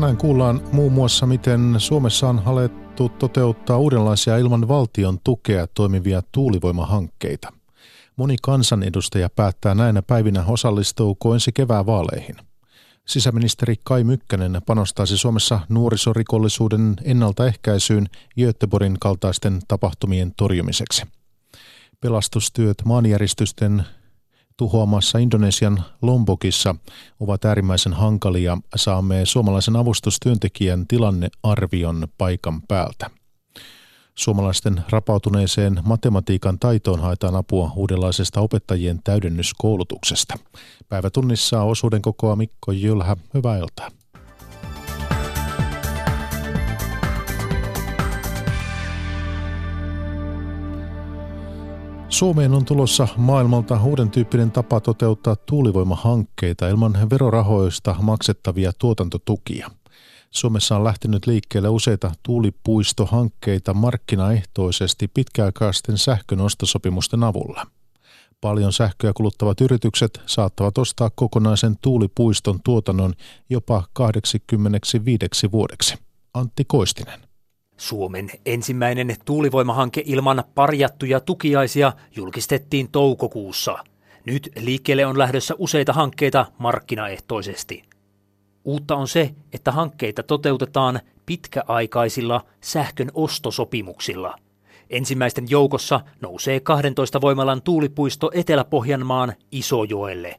Tänään 0.00 0.16
kuullaan 0.16 0.60
muun 0.72 0.92
muassa, 0.92 1.26
miten 1.26 1.74
Suomessa 1.78 2.28
on 2.28 2.42
alettu 2.46 3.08
toteuttaa 3.08 3.78
uudenlaisia 3.78 4.38
ilman 4.38 4.68
valtion 4.68 5.18
tukea 5.24 5.66
toimivia 5.66 6.22
tuulivoimahankkeita. 6.32 7.52
Moni 8.16 8.36
kansanedustaja 8.42 9.30
päättää 9.30 9.74
näinä 9.74 10.02
päivinä 10.02 10.44
osallistuuko 10.46 11.34
ensi 11.34 11.52
kevään 11.52 11.86
vaaleihin. 11.86 12.36
Sisäministeri 13.06 13.74
Kai 13.84 14.04
Mykkänen 14.04 14.60
panostaisi 14.66 15.16
Suomessa 15.16 15.60
nuorisorikollisuuden 15.68 16.96
ennaltaehkäisyyn 17.02 18.08
Göteborgin 18.38 18.96
kaltaisten 19.00 19.60
tapahtumien 19.68 20.32
torjumiseksi. 20.36 21.02
Pelastustyöt 22.00 22.76
maanjäristysten 22.84 23.84
tuhoamassa 24.60 25.18
Indonesian 25.18 25.84
Lombokissa 26.02 26.74
ovat 27.20 27.44
äärimmäisen 27.44 27.92
hankalia. 27.92 28.58
Saamme 28.76 29.26
suomalaisen 29.26 29.76
avustustyöntekijän 29.76 30.86
tilannearvion 30.86 32.08
paikan 32.18 32.62
päältä. 32.62 33.10
Suomalaisten 34.14 34.80
rapautuneeseen 34.90 35.80
matematiikan 35.84 36.58
taitoon 36.58 37.00
haetaan 37.00 37.36
apua 37.36 37.72
uudenlaisesta 37.76 38.40
opettajien 38.40 39.00
täydennyskoulutuksesta. 39.04 40.38
Päivätunnissa 40.88 41.62
osuuden 41.62 42.02
kokoa 42.02 42.36
Mikko 42.36 42.72
Jylhä. 42.72 43.16
Hyvää 43.34 43.58
iltaa. 43.58 43.99
Suomeen 52.20 52.54
on 52.54 52.64
tulossa 52.64 53.08
maailmalta 53.16 53.82
uuden 53.84 54.10
tyyppinen 54.10 54.50
tapa 54.50 54.80
toteuttaa 54.80 55.36
tuulivoimahankkeita 55.36 56.68
ilman 56.68 57.10
verorahoista 57.10 57.96
maksettavia 58.02 58.72
tuotantotukia. 58.78 59.70
Suomessa 60.30 60.76
on 60.76 60.84
lähtenyt 60.84 61.26
liikkeelle 61.26 61.68
useita 61.68 62.12
tuulipuistohankkeita 62.22 63.74
markkinaehtoisesti 63.74 65.08
pitkäaikaisten 65.08 65.98
sähkön 65.98 66.40
ostosopimusten 66.40 67.24
avulla. 67.24 67.66
Paljon 68.40 68.72
sähköä 68.72 69.12
kuluttavat 69.14 69.60
yritykset 69.60 70.20
saattavat 70.26 70.78
ostaa 70.78 71.10
kokonaisen 71.14 71.76
tuulipuiston 71.82 72.60
tuotannon 72.64 73.14
jopa 73.50 73.84
85 73.92 75.52
vuodeksi. 75.52 75.94
Antti 76.34 76.64
Koistinen. 76.64 77.29
Suomen 77.80 78.30
ensimmäinen 78.46 79.16
tuulivoimahanke 79.24 80.02
ilman 80.06 80.44
parjattuja 80.54 81.20
tukiaisia 81.20 81.92
julkistettiin 82.16 82.90
toukokuussa. 82.90 83.78
Nyt 84.24 84.52
liikkeelle 84.56 85.06
on 85.06 85.18
lähdössä 85.18 85.54
useita 85.58 85.92
hankkeita 85.92 86.46
markkinaehtoisesti. 86.58 87.82
Uutta 88.64 88.96
on 88.96 89.08
se, 89.08 89.34
että 89.52 89.72
hankkeita 89.72 90.22
toteutetaan 90.22 91.00
pitkäaikaisilla 91.26 92.44
sähkön 92.60 93.10
ostosopimuksilla. 93.14 94.36
Ensimmäisten 94.90 95.44
joukossa 95.50 96.00
nousee 96.20 96.60
12 96.60 97.20
voimalan 97.20 97.62
tuulipuisto 97.62 98.30
Etelä-Pohjanmaan 98.34 99.32
Isojoelle. 99.52 100.36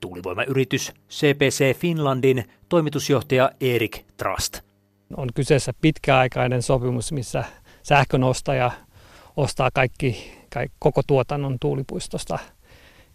Tuulivoimayritys 0.00 0.92
CPC 1.10 1.76
Finlandin 1.76 2.44
toimitusjohtaja 2.68 3.50
Erik 3.60 4.04
Trust 4.16 4.73
on 5.16 5.28
kyseessä 5.34 5.72
pitkäaikainen 5.80 6.62
sopimus, 6.62 7.12
missä 7.12 7.44
sähkön 7.82 8.24
ostaja 8.24 8.70
ostaa 9.36 9.70
kaikki, 9.74 10.32
kaikki 10.54 10.76
koko 10.78 11.02
tuotannon 11.06 11.56
tuulipuistosta. 11.60 12.38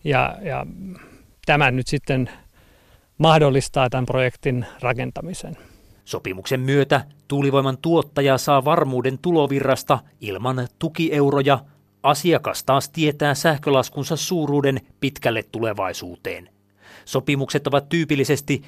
Ja, 0.03 0.37
ja 0.41 0.65
tämä 1.45 1.71
nyt 1.71 1.87
sitten 1.87 2.29
mahdollistaa 3.17 3.89
tämän 3.89 4.05
projektin 4.05 4.65
rakentamisen. 4.81 5.57
Sopimuksen 6.05 6.59
myötä 6.59 7.05
tuulivoiman 7.27 7.77
tuottaja 7.77 8.37
saa 8.37 8.65
varmuuden 8.65 9.17
tulovirrasta 9.17 9.99
ilman 10.21 10.67
tukieuroja. 10.79 11.59
Asiakas 12.03 12.63
taas 12.63 12.89
tietää 12.89 13.33
sähkölaskunsa 13.33 14.15
suuruuden 14.15 14.81
pitkälle 14.99 15.43
tulevaisuuteen. 15.51 16.49
Sopimukset 17.05 17.67
ovat 17.67 17.89
tyypillisesti 17.89 18.63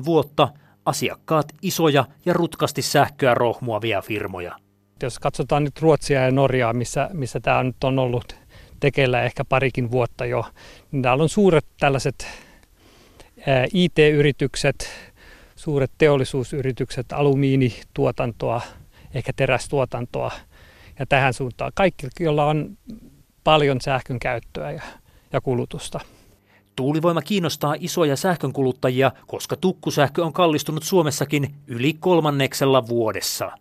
10-25 0.00 0.04
vuotta– 0.04 0.48
asiakkaat 0.86 1.46
isoja 1.62 2.04
ja 2.26 2.32
rutkasti 2.32 2.82
sähköä 2.82 3.34
rohmuavia 3.34 4.02
firmoja. 4.02 4.56
Jos 5.02 5.18
katsotaan 5.18 5.64
nyt 5.64 5.82
Ruotsia 5.82 6.24
ja 6.24 6.30
Norjaa, 6.30 6.72
missä, 6.72 7.10
missä 7.12 7.40
tämä 7.40 7.62
nyt 7.62 7.84
on 7.84 7.98
ollut 7.98 8.36
tekeillä 8.80 9.22
ehkä 9.22 9.44
parikin 9.44 9.90
vuotta 9.90 10.26
jo, 10.26 10.44
niin 10.92 11.02
täällä 11.02 11.22
on 11.22 11.28
suuret 11.28 11.66
tällaiset 11.80 12.26
IT-yritykset, 13.74 14.88
suuret 15.56 15.90
teollisuusyritykset, 15.98 17.12
alumiinituotantoa, 17.12 18.60
ehkä 19.14 19.32
terästuotantoa 19.36 20.30
ja 20.98 21.06
tähän 21.06 21.34
suuntaan. 21.34 21.72
Kaikki, 21.74 22.06
joilla 22.20 22.44
on 22.44 22.78
paljon 23.44 23.80
sähkön 23.80 24.18
käyttöä 24.18 24.70
ja, 24.70 24.82
ja 25.32 25.40
kulutusta. 25.40 26.00
Tuulivoima 26.76 27.22
kiinnostaa 27.22 27.74
isoja 27.78 28.16
sähkönkuluttajia, 28.16 29.12
koska 29.26 29.56
tukkusähkö 29.56 30.24
on 30.24 30.32
kallistunut 30.32 30.82
Suomessakin 30.82 31.54
yli 31.66 31.92
kolmanneksella 31.92 32.88
vuodessa. 32.88 33.52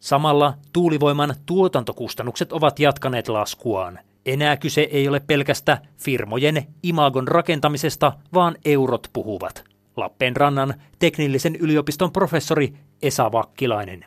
Samalla 0.00 0.54
tuulivoiman 0.72 1.34
tuotantokustannukset 1.46 2.52
ovat 2.52 2.80
jatkaneet 2.80 3.28
laskuaan. 3.28 3.98
Enää 4.26 4.56
kyse 4.56 4.80
ei 4.80 5.08
ole 5.08 5.20
pelkästä 5.20 5.78
firmojen 5.96 6.66
imagon 6.82 7.28
rakentamisesta, 7.28 8.12
vaan 8.34 8.56
eurot 8.64 9.06
puhuvat. 9.12 9.64
Lappeenrannan 9.96 10.74
teknillisen 10.98 11.56
yliopiston 11.56 12.12
professori 12.12 12.72
Esa 13.02 13.32
Vakkilainen. 13.32 14.04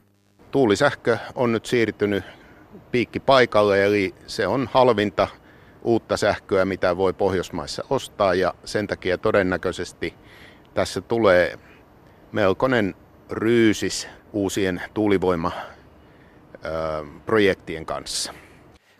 Tuulisähkö 0.51 1.17
on 1.35 1.51
nyt 1.51 1.66
siirtynyt 1.66 2.23
piikkipaikalle, 2.91 3.85
eli 3.85 4.16
se 4.27 4.47
on 4.47 4.69
halvinta 4.73 5.27
uutta 5.84 6.17
sähköä, 6.17 6.66
mitä 6.66 6.97
voi 6.97 7.13
Pohjoismaissa 7.13 7.84
ostaa 7.90 8.34
ja 8.34 8.53
sen 8.66 8.88
takia 8.88 9.17
todennäköisesti 9.17 10.13
tässä 10.73 11.01
tulee 11.01 11.59
melkoinen 12.31 12.95
ryysis 13.29 14.07
uusien 14.34 14.81
tuulivoimaprojektien 14.94 17.85
kanssa. 17.85 18.34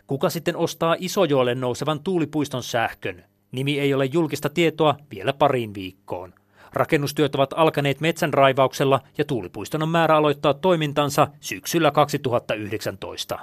Kuka 0.06 0.30
sitten 0.30 0.56
ostaa 0.56 0.96
Isojoelle 0.98 1.54
nousevan 1.54 2.00
tuulipuiston 2.00 2.62
sähkön? 2.62 3.24
Nimi 3.52 3.80
ei 3.80 3.94
ole 3.94 4.04
julkista 4.04 4.48
tietoa 4.48 4.96
vielä 5.10 5.32
pariin 5.32 5.74
viikkoon. 5.74 6.34
Rakennustyöt 6.72 7.34
ovat 7.34 7.50
alkaneet 7.56 8.00
metsän 8.00 8.34
raivauksella 8.34 9.00
ja 9.18 9.24
tuulipuiston 9.24 9.82
on 9.82 9.88
määrä 9.88 10.16
aloittaa 10.16 10.54
toimintansa 10.54 11.28
syksyllä 11.40 11.90
2019. 11.90 13.38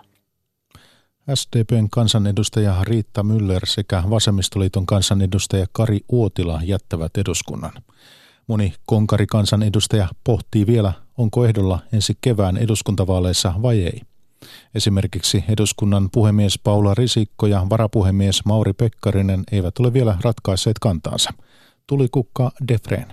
SDPn 1.35 1.87
kansanedustaja 1.91 2.75
Riitta 2.83 3.23
Müller 3.23 3.65
sekä 3.65 4.03
Vasemmistoliiton 4.09 4.85
kansanedustaja 4.85 5.65
Kari 5.71 5.99
Uotila 6.11 6.61
jättävät 6.63 7.11
eduskunnan. 7.17 7.71
Moni 8.47 8.73
konkari 8.85 9.25
kansanedustaja 9.25 10.07
pohtii 10.23 10.67
vielä, 10.67 10.93
onko 11.17 11.45
ehdolla 11.45 11.79
ensi 11.93 12.13
kevään 12.21 12.57
eduskuntavaaleissa 12.57 13.53
vai 13.61 13.83
ei. 13.83 14.01
Esimerkiksi 14.75 15.43
eduskunnan 15.49 16.09
puhemies 16.13 16.59
Paula 16.63 16.93
Risikko 16.93 17.47
ja 17.47 17.67
varapuhemies 17.69 18.45
Mauri 18.45 18.73
Pekkarinen 18.73 19.43
eivät 19.51 19.79
ole 19.79 19.93
vielä 19.93 20.17
ratkaisseet 20.21 20.79
kantaansa. 20.79 21.33
Tuli 21.87 22.07
kukka 22.11 22.51
Defreen. 22.67 23.07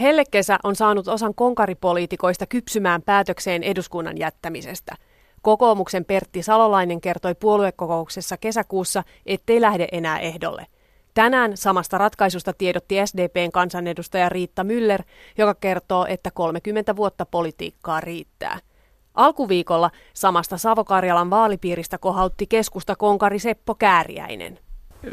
Hellekesä 0.00 0.58
on 0.64 0.76
saanut 0.76 1.08
osan 1.08 1.34
konkaripoliitikoista 1.34 2.46
kypsymään 2.46 3.02
päätökseen 3.02 3.62
eduskunnan 3.62 4.18
jättämisestä– 4.18 4.94
Kokoomuksen 5.42 6.04
Pertti 6.04 6.42
Salolainen 6.42 7.00
kertoi 7.00 7.34
puoluekokouksessa 7.34 8.36
kesäkuussa, 8.36 9.02
ettei 9.26 9.60
lähde 9.60 9.88
enää 9.92 10.18
ehdolle. 10.18 10.66
Tänään 11.14 11.56
samasta 11.56 11.98
ratkaisusta 11.98 12.52
tiedotti 12.52 12.96
SDPn 13.04 13.52
kansanedustaja 13.52 14.28
Riitta 14.28 14.62
Müller, 14.62 15.02
joka 15.38 15.54
kertoo, 15.54 16.06
että 16.08 16.30
30 16.30 16.96
vuotta 16.96 17.26
politiikkaa 17.26 18.00
riittää. 18.00 18.58
Alkuviikolla 19.14 19.90
samasta 20.14 20.58
Savokarjalan 20.58 21.30
vaalipiiristä 21.30 21.98
kohautti 21.98 22.46
keskusta 22.46 22.96
konkari 22.96 23.38
Seppo 23.38 23.74
Kääriäinen. 23.74 24.58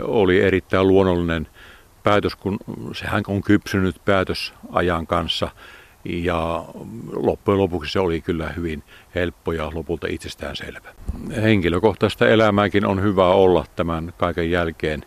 Oli 0.01 0.41
erittäin 0.41 0.87
luonnollinen 0.87 1.47
päätös, 2.03 2.35
kun 2.35 2.59
sehän 2.93 3.23
on 3.27 3.41
kypsynyt 3.41 3.95
päätös 4.05 4.53
ajan 4.71 5.07
kanssa– 5.07 5.49
ja 6.05 6.65
loppujen 7.11 7.59
lopuksi 7.59 7.91
se 7.91 7.99
oli 7.99 8.21
kyllä 8.21 8.49
hyvin 8.49 8.83
helppo 9.15 9.51
ja 9.51 9.71
lopulta 9.73 10.07
itsestään 10.09 10.55
selvä. 10.55 10.89
Henkilökohtaista 11.41 12.27
elämääkin 12.27 12.85
on 12.85 13.01
hyvä 13.01 13.27
olla 13.27 13.65
tämän 13.75 14.13
kaiken 14.17 14.51
jälkeen 14.51 15.05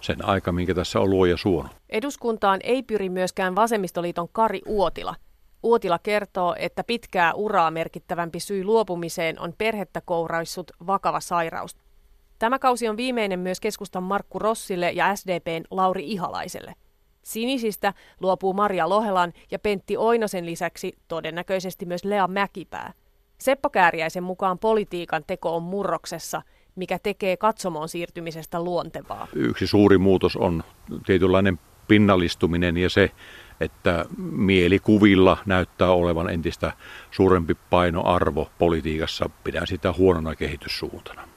sen 0.00 0.24
aika, 0.24 0.52
minkä 0.52 0.74
tässä 0.74 1.00
on 1.00 1.10
luoja 1.10 1.36
suonut. 1.36 1.72
Eduskuntaan 1.88 2.60
ei 2.62 2.82
pyri 2.82 3.08
myöskään 3.08 3.56
vasemmistoliiton 3.56 4.28
Kari 4.32 4.60
Uotila. 4.66 5.14
Uotila 5.62 5.98
kertoo, 5.98 6.54
että 6.58 6.84
pitkää 6.84 7.34
uraa 7.34 7.70
merkittävämpi 7.70 8.40
syy 8.40 8.64
luopumiseen 8.64 9.40
on 9.40 9.54
perhettä 9.58 10.00
kouraissut 10.00 10.70
vakava 10.86 11.20
sairaus. 11.20 11.76
Tämä 12.38 12.58
kausi 12.58 12.88
on 12.88 12.96
viimeinen 12.96 13.40
myös 13.40 13.60
keskustan 13.60 14.02
Markku 14.02 14.38
Rossille 14.38 14.90
ja 14.90 15.16
SDPn 15.16 15.64
Lauri 15.70 16.10
Ihalaiselle. 16.10 16.74
Sinisistä 17.22 17.94
luopuu 18.20 18.52
Maria 18.52 18.88
Lohelan 18.88 19.32
ja 19.50 19.58
Pentti 19.58 19.96
Oinosen 19.96 20.46
lisäksi 20.46 20.92
todennäköisesti 21.08 21.86
myös 21.86 22.04
Lea 22.04 22.28
Mäkipää. 22.28 22.92
Seppo 23.38 23.70
Kääriäisen 23.70 24.22
mukaan 24.22 24.58
politiikan 24.58 25.24
teko 25.26 25.56
on 25.56 25.62
murroksessa, 25.62 26.42
mikä 26.76 26.98
tekee 26.98 27.36
katsomoon 27.36 27.88
siirtymisestä 27.88 28.62
luontevaa. 28.62 29.28
Yksi 29.34 29.66
suuri 29.66 29.98
muutos 29.98 30.36
on 30.36 30.64
tietynlainen 31.06 31.58
pinnallistuminen 31.88 32.76
ja 32.76 32.90
se, 32.90 33.10
että 33.60 34.04
mielikuvilla 34.18 35.38
näyttää 35.46 35.90
olevan 35.90 36.30
entistä 36.30 36.72
suurempi 37.10 37.54
painoarvo 37.70 38.50
politiikassa. 38.58 39.30
Pidän 39.44 39.66
sitä 39.66 39.94
huonona 39.98 40.36
kehityssuuntana. 40.36 41.28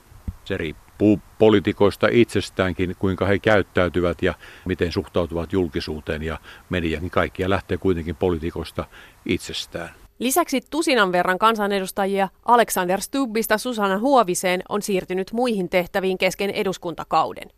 Se 0.46 0.58
riippuu 0.58 0.93
poliitikoista 1.40 2.08
itsestäänkin, 2.12 2.96
kuinka 3.00 3.26
he 3.26 3.40
käyttäytyvät 3.40 4.22
ja 4.22 4.34
miten 4.66 4.92
suhtautuvat 4.92 5.54
julkisuuteen 5.54 6.24
ja 6.24 6.40
mediakin. 6.70 7.10
Kaikkia 7.10 7.50
lähtee 7.50 7.78
kuitenkin 7.78 8.16
poliitikoista 8.16 8.86
itsestään. 9.26 9.90
Lisäksi 10.20 10.62
tusinan 10.70 11.12
verran 11.12 11.40
kansanedustajia 11.40 12.30
Alexander 12.46 13.02
Stubbista 13.02 13.58
Susanna 13.58 14.00
Huoviseen 14.00 14.62
on 14.70 14.82
siirtynyt 14.82 15.32
muihin 15.34 15.70
tehtäviin 15.70 16.18
kesken 16.18 16.50
eduskuntakauden. 16.50 17.50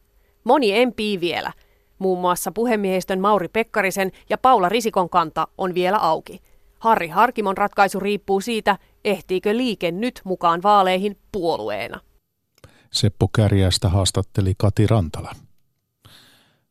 Moni 0.44 0.78
empii 0.78 1.20
vielä. 1.20 1.52
Muun 2.00 2.20
muassa 2.20 2.52
puhemiehistön 2.52 3.20
Mauri 3.20 3.48
Pekkarisen 3.48 4.12
ja 4.30 4.38
Paula 4.38 4.70
Risikon 4.70 5.10
kanta 5.10 5.48
on 5.58 5.74
vielä 5.74 5.98
auki. 5.98 6.40
Harri 6.80 7.08
Harkimon 7.08 7.58
ratkaisu 7.58 8.00
riippuu 8.00 8.42
siitä, 8.42 8.78
ehtiikö 9.06 9.58
liike 9.58 9.92
nyt 9.92 10.22
mukaan 10.24 10.64
vaaleihin 10.64 11.18
puolueena. 11.32 12.00
Seppo 12.96 13.28
Kärjästä 13.28 13.90
haastatteli 13.90 14.54
Kati 14.58 14.88
Rantala. 14.88 15.36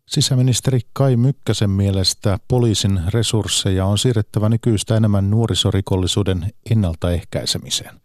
Sisäministeri 0.06 0.80
Kai 0.92 1.16
Mykkäsen 1.16 1.70
mielestä 1.70 2.38
poliisin 2.48 3.00
resursseja 3.08 3.86
on 3.86 3.98
siirrettävä 3.98 4.48
nykyistä 4.48 4.96
enemmän 4.96 5.30
nuorisorikollisuuden 5.30 6.52
ennaltaehkäisemiseen. 6.70 8.00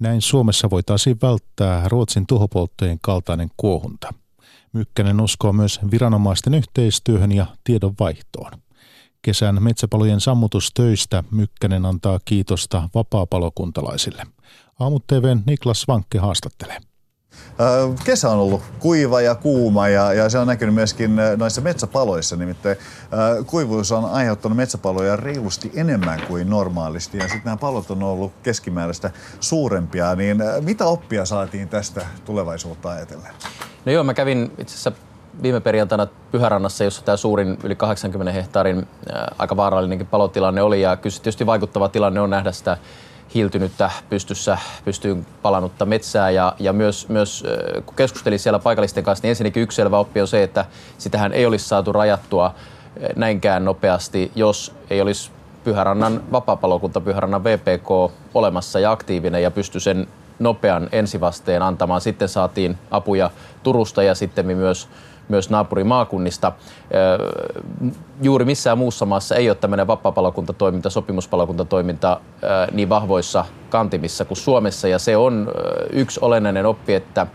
Näin 0.00 0.22
Suomessa 0.22 0.70
voitaisiin 0.70 1.16
välttää 1.22 1.88
Ruotsin 1.88 2.26
tuhopolttojen 2.26 2.98
kaltainen 3.02 3.48
kuohunta. 3.56 4.14
Mykkänen 4.72 5.20
uskoo 5.20 5.52
myös 5.52 5.80
viranomaisten 5.90 6.54
yhteistyöhön 6.54 7.32
ja 7.32 7.46
tiedonvaihtoon. 7.64 8.52
Kesän 9.22 9.62
metsäpalojen 9.62 10.20
sammutustöistä 10.20 11.24
Mykkänen 11.30 11.86
antaa 11.86 12.20
kiitosta 12.24 12.88
vapaapalokuntalaisille. 12.94 14.26
Aamu 14.80 15.00
TVn 15.00 15.42
Niklas 15.46 15.88
Vankke 15.88 16.18
haastattelee. 16.18 16.78
Kesä 18.04 18.30
on 18.30 18.38
ollut 18.38 18.62
kuiva 18.78 19.20
ja 19.20 19.34
kuuma 19.34 19.88
ja, 19.88 20.12
ja 20.12 20.28
se 20.28 20.38
on 20.38 20.46
näkynyt 20.46 20.74
myöskin 20.74 21.16
noissa 21.36 21.60
metsäpaloissa. 21.60 22.36
Nimittäin 22.36 22.76
kuivuus 23.46 23.92
on 23.92 24.04
aiheuttanut 24.04 24.56
metsäpaloja 24.56 25.16
reilusti 25.16 25.72
enemmän 25.74 26.20
kuin 26.28 26.50
normaalisti 26.50 27.18
ja 27.18 27.22
sitten 27.22 27.42
nämä 27.44 27.56
palot 27.56 27.90
on 27.90 28.02
ollut 28.02 28.32
keskimääräistä 28.42 29.10
suurempia. 29.40 30.14
Niin 30.14 30.42
mitä 30.60 30.84
oppia 30.84 31.24
saatiin 31.24 31.68
tästä 31.68 32.06
tulevaisuutta 32.24 32.88
ajatellen? 32.88 33.32
No 33.84 33.92
joo, 33.92 34.04
mä 34.04 34.14
kävin 34.14 34.52
itse 34.58 34.74
asiassa 34.74 34.92
viime 35.42 35.60
perjantaina 35.60 36.06
Pyhärannassa, 36.32 36.84
jossa 36.84 37.04
tämä 37.04 37.16
suurin 37.16 37.58
yli 37.64 37.76
80 37.76 38.32
hehtaarin 38.32 38.86
aika 39.38 39.56
vaarallinenkin 39.56 40.06
palotilanne 40.06 40.62
oli. 40.62 40.82
Ja 40.82 40.96
kyllä 40.96 41.16
tietysti 41.16 41.46
vaikuttava 41.46 41.88
tilanne 41.88 42.20
on 42.20 42.30
nähdä 42.30 42.52
sitä 42.52 42.78
hiiltynyttä 43.36 43.90
pystyssä, 44.10 44.58
pystyyn 44.84 45.26
palannutta 45.42 45.86
metsää 45.86 46.30
ja, 46.30 46.54
ja 46.58 46.72
myös, 46.72 47.08
myös 47.08 47.44
kun 47.86 47.94
keskustelin 47.94 48.38
siellä 48.38 48.58
paikallisten 48.58 49.04
kanssa, 49.04 49.22
niin 49.22 49.30
ensinnäkin 49.30 49.62
yksi 49.62 49.76
selvä 49.76 49.98
oppi 49.98 50.20
on 50.20 50.28
se, 50.28 50.42
että 50.42 50.64
sitähän 50.98 51.32
ei 51.32 51.46
olisi 51.46 51.68
saatu 51.68 51.92
rajattua 51.92 52.54
näinkään 53.16 53.64
nopeasti, 53.64 54.32
jos 54.34 54.74
ei 54.90 55.00
olisi 55.00 55.30
Pyhärannan 55.64 56.22
vapaapalokunta, 56.32 57.00
Pyhärannan 57.00 57.44
VPK 57.44 58.12
olemassa 58.34 58.80
ja 58.80 58.90
aktiivinen 58.90 59.42
ja 59.42 59.50
pysty 59.50 59.80
sen 59.80 60.06
nopean 60.38 60.88
ensivasteen 60.92 61.62
antamaan. 61.62 62.00
Sitten 62.00 62.28
saatiin 62.28 62.78
apuja 62.90 63.30
Turusta 63.62 64.02
ja 64.02 64.14
sitten 64.14 64.46
myös 64.46 64.88
myös 65.28 65.50
naapurimaakunnista. 65.50 66.52
Juuri 68.22 68.44
missään 68.44 68.78
muussa 68.78 69.06
maassa 69.06 69.34
ei 69.34 69.50
ole 69.50 69.56
tämmöinen 69.56 69.86
vapaapalokuntatoiminta, 69.86 70.90
sopimuspalokuntatoiminta 70.90 72.20
niin 72.72 72.88
vahvoissa 72.88 73.44
kantimissa 73.70 74.24
kuin 74.24 74.38
Suomessa. 74.38 74.88
Ja 74.88 74.98
se 74.98 75.16
on 75.16 75.48
yksi 75.92 76.20
olennainen 76.22 76.66
oppi, 76.66 76.94
että 76.94 77.26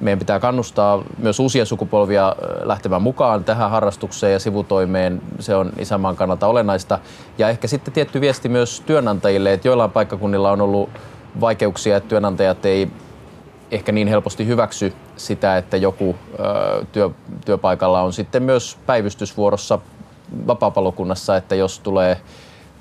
meidän 0.00 0.18
pitää 0.18 0.40
kannustaa 0.40 1.02
myös 1.18 1.40
uusia 1.40 1.64
sukupolvia 1.64 2.36
lähtemään 2.62 3.02
mukaan 3.02 3.44
tähän 3.44 3.70
harrastukseen 3.70 4.32
ja 4.32 4.38
sivutoimeen. 4.38 5.22
Se 5.38 5.56
on 5.56 5.72
isänmaan 5.78 6.16
kannalta 6.16 6.46
olennaista. 6.46 6.98
Ja 7.38 7.48
ehkä 7.48 7.68
sitten 7.68 7.94
tietty 7.94 8.20
viesti 8.20 8.48
myös 8.48 8.82
työnantajille, 8.86 9.52
että 9.52 9.68
joillain 9.68 9.90
paikkakunnilla 9.90 10.50
on 10.50 10.60
ollut 10.60 10.90
vaikeuksia, 11.40 11.96
että 11.96 12.08
työnantajat 12.08 12.66
ei 12.66 12.90
ehkä 13.70 13.92
niin 13.92 14.08
helposti 14.08 14.46
hyväksy 14.46 14.92
sitä, 15.16 15.56
että 15.56 15.76
joku 15.76 16.16
ö, 16.38 16.84
työ, 16.92 17.10
työpaikalla 17.44 18.02
on 18.02 18.12
sitten 18.12 18.42
myös 18.42 18.78
päivystysvuorossa 18.86 19.78
vapaapalokunnassa, 20.46 21.36
että 21.36 21.54
jos 21.54 21.80
tulee 21.80 22.20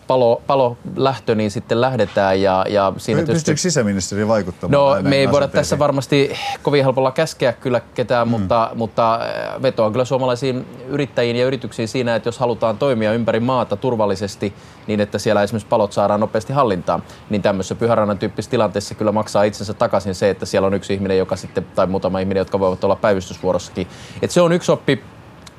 palo, 0.07 0.41
palo 0.47 0.77
lähtö, 0.95 1.35
niin 1.35 1.51
sitten 1.51 1.81
lähdetään. 1.81 2.41
Ja, 2.41 2.65
ja 2.69 2.93
siinä 2.97 3.19
Pystyykö 3.19 3.43
tietysti... 3.43 3.61
sisäministeri 3.61 4.27
vaikuttamaan? 4.27 5.03
No 5.03 5.09
me 5.09 5.15
ei 5.15 5.31
voida 5.31 5.47
tässä 5.47 5.79
varmasti 5.79 6.31
kovin 6.61 6.83
helpolla 6.83 7.11
käskeä 7.11 7.53
kyllä 7.53 7.79
ketään, 7.79 8.27
mm. 8.27 8.31
mutta, 8.31 8.71
mutta 8.75 9.19
vetoan 9.61 9.91
kyllä 9.91 10.05
suomalaisiin 10.05 10.65
yrittäjiin 10.87 11.35
ja 11.35 11.45
yrityksiin 11.45 11.87
siinä, 11.87 12.15
että 12.15 12.27
jos 12.27 12.39
halutaan 12.39 12.77
toimia 12.77 13.13
ympäri 13.13 13.39
maata 13.39 13.75
turvallisesti, 13.75 14.53
niin 14.87 14.99
että 14.99 15.19
siellä 15.19 15.43
esimerkiksi 15.43 15.69
palot 15.69 15.93
saadaan 15.93 16.19
nopeasti 16.19 16.53
hallintaan, 16.53 17.03
niin 17.29 17.41
tämmöisessä 17.41 17.75
pyhärannan 17.75 18.17
tyyppisessä 18.17 18.51
tilanteessa 18.51 18.95
kyllä 18.95 19.11
maksaa 19.11 19.43
itsensä 19.43 19.73
takaisin 19.73 20.15
se, 20.15 20.29
että 20.29 20.45
siellä 20.45 20.65
on 20.67 20.73
yksi 20.73 20.93
ihminen, 20.93 21.17
joka 21.17 21.35
sitten, 21.35 21.65
tai 21.75 21.87
muutama 21.87 22.19
ihminen, 22.19 22.41
jotka 22.41 22.59
voivat 22.59 22.83
olla 22.83 22.95
päivystysvuorossakin. 22.95 23.87
Et 24.21 24.31
se 24.31 24.41
on 24.41 24.51
yksi 24.51 24.71
oppi 24.71 25.03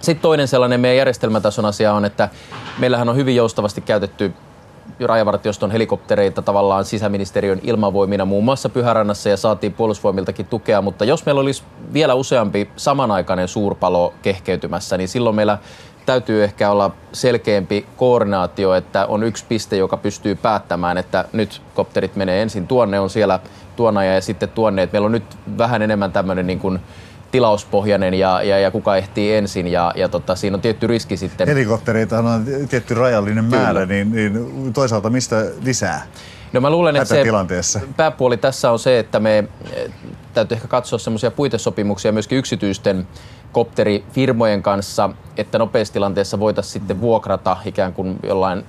sitten 0.00 0.22
toinen 0.22 0.48
sellainen 0.48 0.80
meidän 0.80 0.96
järjestelmätason 0.96 1.64
asia 1.64 1.92
on, 1.92 2.04
että 2.04 2.28
meillähän 2.78 3.08
on 3.08 3.16
hyvin 3.16 3.36
joustavasti 3.36 3.80
käytetty 3.80 4.32
rajavartioston 5.00 5.70
helikoptereita 5.70 6.42
tavallaan 6.42 6.84
sisäministeriön 6.84 7.60
ilmavoimina 7.62 8.24
muun 8.24 8.44
muassa 8.44 8.68
Pyhärannassa 8.68 9.28
ja 9.28 9.36
saatiin 9.36 9.72
puolustusvoimiltakin 9.72 10.46
tukea, 10.46 10.82
mutta 10.82 11.04
jos 11.04 11.26
meillä 11.26 11.40
olisi 11.40 11.62
vielä 11.92 12.14
useampi 12.14 12.70
samanaikainen 12.76 13.48
suurpalo 13.48 14.14
kehkeytymässä, 14.22 14.96
niin 14.96 15.08
silloin 15.08 15.36
meillä 15.36 15.58
täytyy 16.06 16.44
ehkä 16.44 16.70
olla 16.70 16.90
selkeämpi 17.12 17.86
koordinaatio, 17.96 18.74
että 18.74 19.06
on 19.06 19.22
yksi 19.22 19.44
piste, 19.48 19.76
joka 19.76 19.96
pystyy 19.96 20.34
päättämään, 20.34 20.98
että 20.98 21.24
nyt 21.32 21.62
kopterit 21.74 22.16
menee 22.16 22.42
ensin 22.42 22.66
tuonne, 22.66 23.00
on 23.00 23.10
siellä 23.10 23.40
tuona 23.76 24.04
ja 24.04 24.20
sitten 24.20 24.48
tuonne. 24.48 24.82
Että 24.82 24.94
meillä 24.94 25.06
on 25.06 25.12
nyt 25.12 25.36
vähän 25.58 25.82
enemmän 25.82 26.12
tämmöinen 26.12 26.46
niin 26.46 26.58
kuin 26.58 26.80
tilauspohjainen 27.30 28.14
ja, 28.14 28.42
ja, 28.42 28.58
ja 28.58 28.70
kuka 28.70 28.96
ehtii 28.96 29.34
ensin 29.34 29.66
ja, 29.66 29.92
ja 29.96 30.08
tota, 30.08 30.34
siinä 30.36 30.54
on 30.54 30.60
tietty 30.60 30.86
riski 30.86 31.16
sitten. 31.16 31.48
Helikoptereita 31.48 32.18
on 32.18 32.44
tietty 32.70 32.94
rajallinen 32.94 33.44
määrä, 33.44 33.86
niin, 33.86 34.12
niin 34.12 34.72
toisaalta 34.72 35.10
mistä 35.10 35.44
lisää? 35.62 36.06
No 36.52 36.60
mä 36.60 36.70
luulen, 36.70 36.96
että 36.96 37.08
se 37.08 37.24
pääpuoli 37.96 38.36
tässä 38.36 38.70
on 38.70 38.78
se, 38.78 38.98
että 38.98 39.20
me 39.20 39.38
eh, 39.72 39.92
täytyy 40.34 40.54
ehkä 40.54 40.68
katsoa 40.68 40.98
semmoisia 40.98 41.30
puitesopimuksia 41.30 42.12
myöskin 42.12 42.38
yksityisten 42.38 43.08
kopterifirmojen 43.52 44.62
kanssa, 44.62 45.10
että 45.36 45.58
nopeassa 45.58 45.92
tilanteessa 45.92 46.40
voitaisiin 46.40 46.72
sitten 46.72 47.00
vuokrata 47.00 47.56
ikään 47.64 47.92
kuin 47.92 48.18
jollain 48.22 48.64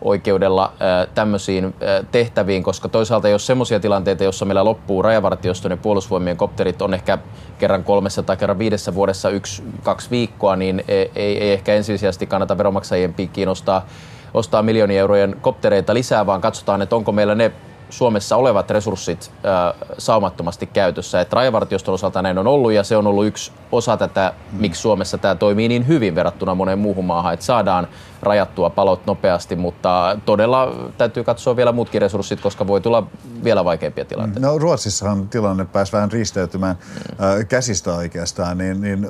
etuoikeudella 0.00 0.72
tämmöisiin 1.14 1.74
tehtäviin, 2.12 2.62
koska 2.62 2.88
toisaalta 2.88 3.28
jos 3.28 3.46
semmoisia 3.46 3.80
tilanteita, 3.80 4.24
jossa 4.24 4.44
meillä 4.44 4.64
loppuu 4.64 5.02
rajavartioston 5.02 5.70
ja 5.70 5.76
puolustusvoimien 5.76 6.36
kopterit 6.36 6.82
on 6.82 6.94
ehkä 6.94 7.18
kerran 7.58 7.84
kolmessa 7.84 8.22
tai 8.22 8.36
kerran 8.36 8.58
viidessä 8.58 8.94
vuodessa 8.94 9.30
yksi, 9.30 9.62
kaksi 9.82 10.10
viikkoa, 10.10 10.56
niin 10.56 10.84
ei, 10.88 11.10
ei 11.16 11.52
ehkä 11.52 11.74
ensisijaisesti 11.74 12.26
kannata 12.26 12.58
veromaksajien 12.58 13.14
piikkiin 13.14 13.48
ostaa 13.48 13.86
ostaa 14.34 14.62
miljoonien 14.62 15.00
eurojen 15.00 15.36
koptereita 15.40 15.94
lisää, 15.94 16.26
vaan 16.26 16.40
katsotaan, 16.40 16.82
että 16.82 16.96
onko 16.96 17.12
meillä 17.12 17.34
ne 17.34 17.52
Suomessa 17.90 18.36
olevat 18.36 18.70
resurssit 18.70 19.30
äh, 19.44 19.74
saumattomasti 19.98 20.66
käytössä. 20.66 21.20
Että 21.20 21.36
rajavartioston 21.36 21.94
osalta 21.94 22.22
näin 22.22 22.38
on 22.38 22.46
ollut 22.46 22.72
ja 22.72 22.84
se 22.84 22.96
on 22.96 23.06
ollut 23.06 23.26
yksi 23.26 23.52
osa 23.72 23.96
tätä, 23.96 24.32
mm. 24.52 24.60
miksi 24.60 24.80
Suomessa 24.80 25.18
tämä 25.18 25.34
toimii 25.34 25.68
niin 25.68 25.86
hyvin 25.86 26.14
verrattuna 26.14 26.54
moneen 26.54 26.78
muuhun 26.78 27.04
maahan, 27.04 27.34
että 27.34 27.46
saadaan 27.46 27.88
rajattua 28.22 28.70
palot 28.70 29.06
nopeasti, 29.06 29.56
mutta 29.56 30.18
todella 30.24 30.90
täytyy 30.98 31.24
katsoa 31.24 31.56
vielä 31.56 31.72
muutkin 31.72 32.02
resurssit, 32.02 32.40
koska 32.40 32.66
voi 32.66 32.80
tulla 32.80 33.06
vielä 33.44 33.64
vaikeampia 33.64 34.04
tilanteita. 34.04 34.48
No 34.48 34.58
Ruotsissahan 34.58 35.28
tilanne 35.28 35.64
pääsi 35.64 35.92
vähän 35.92 36.12
risteytymään 36.12 36.78
mm. 36.78 37.46
käsistä 37.46 37.94
oikeastaan, 37.94 38.58
niin, 38.58 38.80
niin 38.80 39.08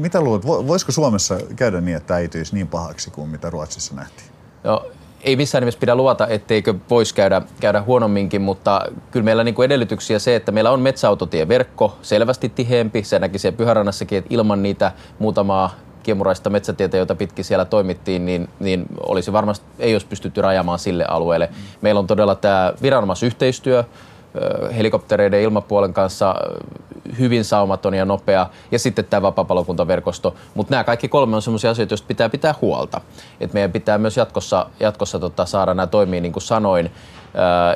mitä 0.00 0.20
luulet, 0.20 0.46
voisiko 0.46 0.92
Suomessa 0.92 1.38
käydä 1.56 1.80
niin, 1.80 1.96
että 1.96 2.14
äityisi 2.14 2.54
niin 2.54 2.68
pahaksi 2.68 3.10
kuin 3.10 3.28
mitä 3.28 3.50
Ruotsissa 3.50 3.94
nähtiin? 3.94 4.30
No, 4.64 4.86
ei 5.22 5.36
missään 5.36 5.62
nimessä 5.62 5.80
pidä 5.80 5.94
luvata, 5.94 6.26
etteikö 6.26 6.74
voisi 6.90 7.14
käydä, 7.14 7.42
käydä 7.60 7.82
huonomminkin, 7.82 8.42
mutta 8.42 8.82
kyllä 9.10 9.24
meillä 9.24 9.44
niin 9.44 9.54
kuin 9.54 9.66
edellytyksiä 9.66 10.18
se, 10.18 10.36
että 10.36 10.52
meillä 10.52 10.70
on 10.70 10.80
metsäautotieverkko 10.80 11.96
selvästi 12.02 12.48
tiheempi. 12.48 13.02
Se 13.02 13.18
näki 13.18 13.38
siellä 13.38 13.56
Pyhärannassakin, 13.56 14.18
että 14.18 14.34
ilman 14.34 14.62
niitä 14.62 14.92
muutamaa 15.18 15.74
kiemuraista 16.02 16.50
metsätietä, 16.50 16.96
jota 16.96 17.14
pitkin 17.14 17.44
siellä 17.44 17.64
toimittiin, 17.64 18.26
niin, 18.26 18.48
niin 18.60 18.86
olisi 19.06 19.32
varmasti, 19.32 19.66
ei 19.78 19.94
olisi 19.94 20.06
pystytty 20.06 20.42
rajamaan 20.42 20.78
sille 20.78 21.04
alueelle. 21.08 21.48
Meillä 21.80 21.98
on 21.98 22.06
todella 22.06 22.34
tämä 22.34 22.72
viranomaisyhteistyö, 22.82 23.84
helikoptereiden 24.76 25.40
ilmapuolen 25.40 25.92
kanssa 25.92 26.34
hyvin 27.18 27.44
saumaton 27.44 27.94
ja 27.94 28.04
nopea, 28.04 28.46
ja 28.72 28.78
sitten 28.78 29.04
tämä 29.04 29.22
vapaa-palokuntaverkosto. 29.22 30.34
Mutta 30.54 30.70
nämä 30.70 30.84
kaikki 30.84 31.08
kolme 31.08 31.36
on 31.36 31.42
sellaisia 31.42 31.70
asioita, 31.70 31.92
joista 31.92 32.06
pitää 32.06 32.28
pitää 32.28 32.54
huolta. 32.60 33.00
Et 33.40 33.52
meidän 33.52 33.72
pitää 33.72 33.98
myös 33.98 34.16
jatkossa, 34.16 34.66
jatkossa 34.80 35.18
tota, 35.18 35.46
saada 35.46 35.74
nämä 35.74 35.86
toimii 35.86 36.20
niin 36.20 36.32
kuin 36.32 36.42
sanoin. 36.42 36.90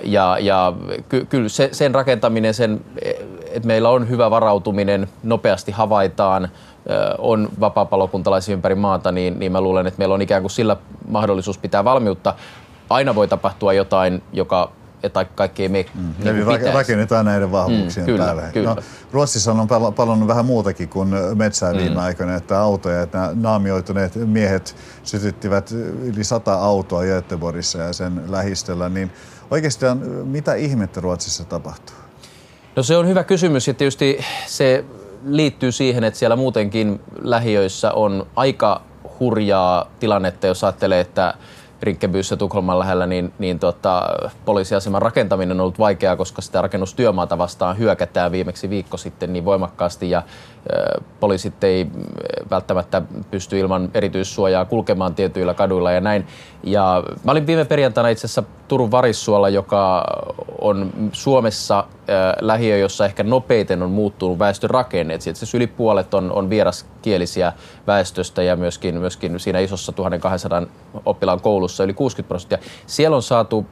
Ja, 0.05 0.37
ja 0.41 0.73
ky, 1.09 1.25
kyllä 1.25 1.49
se, 1.49 1.69
sen 1.73 1.95
rakentaminen, 1.95 2.55
sen, 2.55 2.85
että 3.53 3.67
meillä 3.67 3.89
on 3.89 4.09
hyvä 4.09 4.31
varautuminen, 4.31 5.09
nopeasti 5.23 5.73
havaitaan, 5.73 6.49
on 7.19 7.49
vapaa-palokuntalaisia 7.61 8.53
ympäri 8.53 8.75
maata, 8.75 9.13
niin, 9.13 9.39
niin 9.39 9.53
mä 9.53 9.61
luulen, 9.61 9.87
että 9.87 9.99
meillä 9.99 10.15
on 10.15 10.23
ikään 10.23 10.43
kuin 10.43 10.51
sillä 10.51 10.77
mahdollisuus 11.09 11.59
pitää 11.59 11.85
valmiutta. 11.85 12.35
Aina 12.91 13.15
voi 13.15 13.29
tapahtua 13.29 13.73
jotain, 13.73 14.23
joka 14.33 14.71
että 15.07 15.25
kaikki 15.25 15.63
ei 15.63 15.69
mene 15.69 15.87
mm. 15.95 16.15
niin 16.19 16.29
Eli 16.29 16.45
pitäisi. 16.45 16.77
rakennetaan 16.77 17.25
näiden 17.25 17.53
vahvuuksien 17.53 18.07
mm, 18.07 18.13
kyllä, 18.13 18.25
päälle. 18.25 18.43
Kyllä. 18.53 18.75
No, 18.75 18.83
Ruotsissa 19.13 19.53
on 19.53 19.69
pal- 19.69 19.93
palannut 19.93 20.29
vähän 20.29 20.47
muutakin 20.47 20.89
kuin 20.89 21.09
metsää 21.35 21.73
mm. 21.73 21.79
viime 21.79 22.01
aikoina, 22.01 22.37
että 22.37 22.61
autoja, 22.61 23.03
että 23.03 23.31
naamioituneet 23.35 24.15
miehet 24.15 24.77
sytyttivät 25.03 25.73
yli 26.03 26.25
sata 26.25 26.55
autoa 26.55 27.03
Göteborgissa 27.03 27.79
ja 27.79 27.93
sen 27.93 28.23
lähistöllä, 28.29 28.89
niin 28.89 29.11
oikeastaan 29.51 29.99
mitä 30.25 30.55
ihmettä 30.55 31.01
Ruotsissa 31.01 31.45
tapahtuu? 31.45 31.97
No 32.77 32.83
se 32.83 32.97
on 32.97 33.09
hyvä 33.09 33.25
kysymys 33.25 33.69
ja 33.69 33.75
tietysti 33.75 34.19
se 34.47 34.85
liittyy 35.27 35.73
siihen, 35.73 36.05
että 36.05 36.19
siellä 36.19 36.37
muutenkin 36.37 37.01
lähiöissä 37.23 37.93
on 37.93 38.27
aika 38.37 38.83
hurjaa 39.21 39.91
tilannetta, 40.01 40.47
jos 40.47 40.65
ajattelee, 40.65 41.01
että 41.01 41.35
Rinkkebyyssä 41.83 42.37
Tukholman 42.37 42.79
lähellä, 42.79 43.07
niin, 43.07 43.33
niin 43.39 43.59
tota, 43.59 44.03
poliisiaseman 44.45 45.03
rakentaminen 45.03 45.57
on 45.57 45.61
ollut 45.61 45.79
vaikeaa, 45.79 46.17
koska 46.17 46.43
sitä 46.43 46.63
rakennustyömaata 46.63 47.39
vastaan 47.39 47.79
hyökätään 47.79 48.33
viimeksi 48.33 48.71
viikko 48.71 48.97
sitten 48.97 49.33
niin 49.33 49.45
voimakkaasti 49.45 50.11
ja 50.11 50.23
poliisit 51.21 51.65
ei 51.65 51.87
välttämättä 52.51 53.03
pysty 53.31 53.59
ilman 53.59 53.91
erityissuojaa 53.95 54.65
kulkemaan 54.65 55.15
tietyillä 55.15 55.55
kaduilla 55.55 55.93
ja 55.93 56.01
näin. 56.01 56.27
Ja 56.63 57.03
mä 57.25 57.33
olin 57.33 57.47
viime 57.47 57.65
perjantaina 57.65 58.09
itse 58.09 58.27
asiassa 58.27 58.43
Turun 58.69 58.91
Varissuolla, 58.91 59.49
joka 59.49 60.05
on 60.61 60.93
Suomessa 61.13 61.85
lähiö, 62.41 62.77
jossa 62.77 63.05
ehkä 63.05 63.23
nopeiten 63.23 63.83
on 63.83 63.91
muuttunut 63.91 64.39
väestön 64.39 64.71
rakenne. 64.71 65.15
Itse 65.15 65.57
yli 65.57 65.67
puolet 65.67 66.15
on, 66.15 66.33
on 66.33 66.51
vieraskielisiä 67.05 67.53
väestöstä 67.87 68.43
ja 68.43 68.57
myöskin, 68.57 69.01
myöskin 69.01 69.41
siinä 69.41 69.59
isossa 69.59 69.93
1200 69.93 70.63
oppilaan 71.07 71.41
koulussa 71.41 71.85
yli 71.85 71.95
60 71.95 72.29
prosenttia. 72.29 72.59
Siellä 72.87 73.17
on 73.17 73.23
saatu 73.23 73.67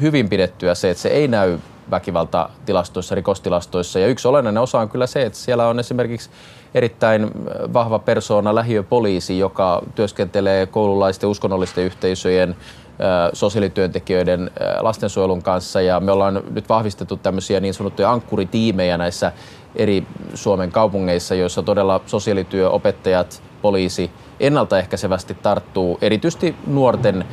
hyvin 0.00 0.28
pidettyä 0.28 0.74
se, 0.74 0.90
että 0.90 1.02
se 1.02 1.08
ei 1.08 1.28
näy 1.28 1.58
väkivaltatilastoissa, 1.90 3.14
rikostilastoissa. 3.14 3.98
Ja 3.98 4.06
yksi 4.06 4.28
olennainen 4.28 4.62
osa 4.62 4.80
on 4.80 4.88
kyllä 4.88 5.06
se, 5.06 5.22
että 5.22 5.38
siellä 5.38 5.68
on 5.68 5.78
esimerkiksi 5.78 6.30
erittäin 6.74 7.30
vahva 7.72 7.98
persoona 7.98 8.54
lähiöpoliisi, 8.54 9.38
joka 9.38 9.82
työskentelee 9.94 10.66
koululaisten 10.66 11.28
uskonnollisten 11.30 11.84
yhteisöjen 11.84 12.56
sosiaalityöntekijöiden 13.32 14.50
lastensuojelun 14.80 15.42
kanssa 15.42 15.80
ja 15.80 16.00
me 16.00 16.12
ollaan 16.12 16.42
nyt 16.50 16.68
vahvistettu 16.68 17.16
tämmöisiä 17.16 17.60
niin 17.60 17.74
sanottuja 17.74 18.10
ankkuritiimejä 18.10 18.98
näissä 18.98 19.32
eri 19.76 20.06
Suomen 20.34 20.72
kaupungeissa, 20.72 21.34
joissa 21.34 21.62
todella 21.62 22.00
sosiaalityöopettajat, 22.06 23.42
poliisi 23.62 24.10
ennaltaehkäisevästi 24.40 25.34
tarttuu 25.34 25.98
erityisesti 26.00 26.54
nuorten 26.66 27.24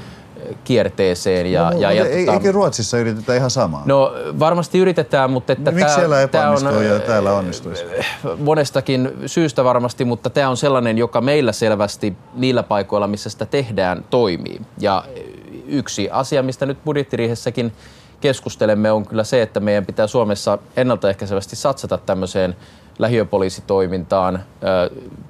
kierteeseen. 0.63 1.51
Ja, 1.51 1.71
no, 1.71 1.79
ja, 1.79 1.91
ja, 1.91 2.07
ja 2.07 2.25
tota, 2.25 2.33
eikö 2.33 2.51
Ruotsissa 2.51 2.97
yritetä 2.97 3.35
ihan 3.35 3.49
samaa? 3.49 3.83
No 3.85 4.13
varmasti 4.39 4.79
yritetään, 4.79 5.31
mutta... 5.31 5.53
Että 5.53 5.71
Miksi 5.71 5.95
siellä 5.95 6.21
epäonnistuu 6.21 6.77
on, 6.77 6.85
ja 6.85 6.99
täällä 6.99 7.33
onnistuisi? 7.33 7.83
Monestakin 8.37 9.11
syystä 9.25 9.63
varmasti, 9.63 10.05
mutta 10.05 10.29
tämä 10.29 10.49
on 10.49 10.57
sellainen, 10.57 10.97
joka 10.97 11.21
meillä 11.21 11.51
selvästi 11.51 12.15
niillä 12.33 12.63
paikoilla, 12.63 13.07
missä 13.07 13.29
sitä 13.29 13.45
tehdään, 13.45 14.05
toimii. 14.09 14.61
Ja 14.79 15.03
yksi 15.67 16.09
asia, 16.09 16.43
mistä 16.43 16.65
nyt 16.65 16.83
budjettiriihessäkin 16.85 17.73
keskustelemme, 18.23 18.91
on 18.91 19.05
kyllä 19.07 19.23
se, 19.23 19.41
että 19.41 19.59
meidän 19.59 19.85
pitää 19.85 20.07
Suomessa 20.07 20.57
ennaltaehkäisevästi 20.77 21.55
satsata 21.55 21.97
tämmöiseen 21.97 22.55
lähiöpoliisitoimintaan, 22.99 24.43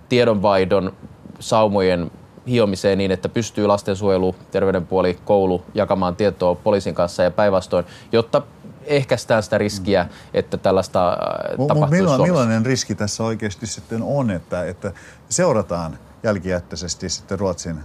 tiedonvaihdon, 0.10 0.94
saumojen 1.40 2.12
hiomiseen 2.48 2.98
niin, 2.98 3.12
että 3.12 3.30
pystyy 3.30 3.68
lastensuojelu, 3.68 4.36
terveydenpuoli, 4.52 5.20
koulu 5.26 5.64
jakamaan 5.74 6.16
tietoa 6.16 6.56
poliisin 6.56 6.96
kanssa 6.96 7.24
ja 7.24 7.32
päinvastoin, 7.32 7.86
jotta 8.12 8.42
ehkäistään 8.86 9.44
sitä 9.44 9.58
riskiä, 9.58 10.08
että 10.34 10.58
tällaista 10.58 11.18
tapahtuu 11.68 12.00
milloin, 12.00 12.22
Millainen 12.22 12.66
riski 12.66 12.96
tässä 12.96 13.24
oikeasti 13.24 13.68
sitten 13.68 14.04
on, 14.04 14.32
että, 14.32 14.66
että 14.66 14.92
seurataan 15.30 15.98
jälkijättöisesti 16.24 17.10
sitten 17.10 17.40
Ruotsin 17.40 17.80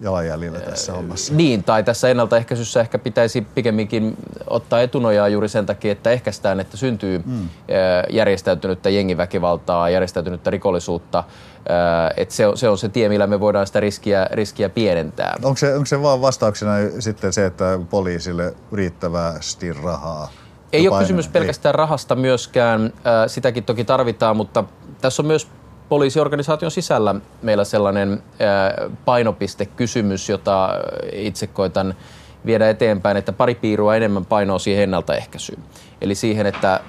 jalanjäljellä 0.00 0.60
tässä 0.60 0.92
hommassa. 0.92 1.34
Niin, 1.34 1.64
tai 1.64 1.82
tässä 1.82 2.08
ennaltaehkäisyssä 2.08 2.80
ehkä 2.80 2.98
pitäisi 2.98 3.40
pikemminkin 3.40 4.16
ottaa 4.46 4.80
etunojaa 4.80 5.28
juuri 5.28 5.48
sen 5.48 5.66
takia, 5.66 5.92
että 5.92 6.10
ehkäistään, 6.10 6.60
että 6.60 6.76
syntyy 6.76 7.22
mm. 7.26 7.48
järjestäytynyttä 8.10 8.90
jengiväkivaltaa, 8.90 9.90
järjestäytynyttä 9.90 10.50
rikollisuutta. 10.50 11.24
Että 12.16 12.34
se, 12.34 12.46
on, 12.46 12.56
se 12.56 12.68
on 12.68 12.78
se 12.78 12.88
tie, 12.88 13.08
millä 13.08 13.26
me 13.26 13.40
voidaan 13.40 13.66
sitä 13.66 13.80
riskiä, 13.80 14.26
riskiä 14.30 14.68
pienentää. 14.68 15.36
Onko 15.42 15.56
se, 15.56 15.74
onko 15.74 15.86
se 15.86 16.02
vaan 16.02 16.20
vastauksena 16.20 16.72
sitten 16.98 17.32
se, 17.32 17.46
että 17.46 17.78
poliisille 17.90 18.54
riittävästi 18.72 19.72
rahaa? 19.72 20.32
Ei 20.72 20.88
ole 20.88 21.00
kysymys 21.00 21.28
pelkästään 21.28 21.74
rahasta 21.74 22.14
myöskään. 22.14 22.92
Sitäkin 23.26 23.64
toki 23.64 23.84
tarvitaan, 23.84 24.36
mutta 24.36 24.64
tässä 25.00 25.22
on 25.22 25.26
myös 25.26 25.48
poliisiorganisaation 25.94 26.70
sisällä 26.70 27.14
meillä 27.42 27.64
sellainen 27.64 28.22
painopistekysymys, 29.04 30.28
jota 30.28 30.70
itse 31.12 31.46
koitan 31.46 31.94
viedä 32.46 32.70
eteenpäin, 32.70 33.16
että 33.16 33.32
pari 33.32 33.54
piirua 33.54 33.96
enemmän 33.96 34.24
painoa 34.24 34.58
siihen 34.58 34.82
ennaltaehkäisyyn. 34.82 35.62
Eli 36.00 36.14
siihen, 36.14 36.46
että 36.46 36.80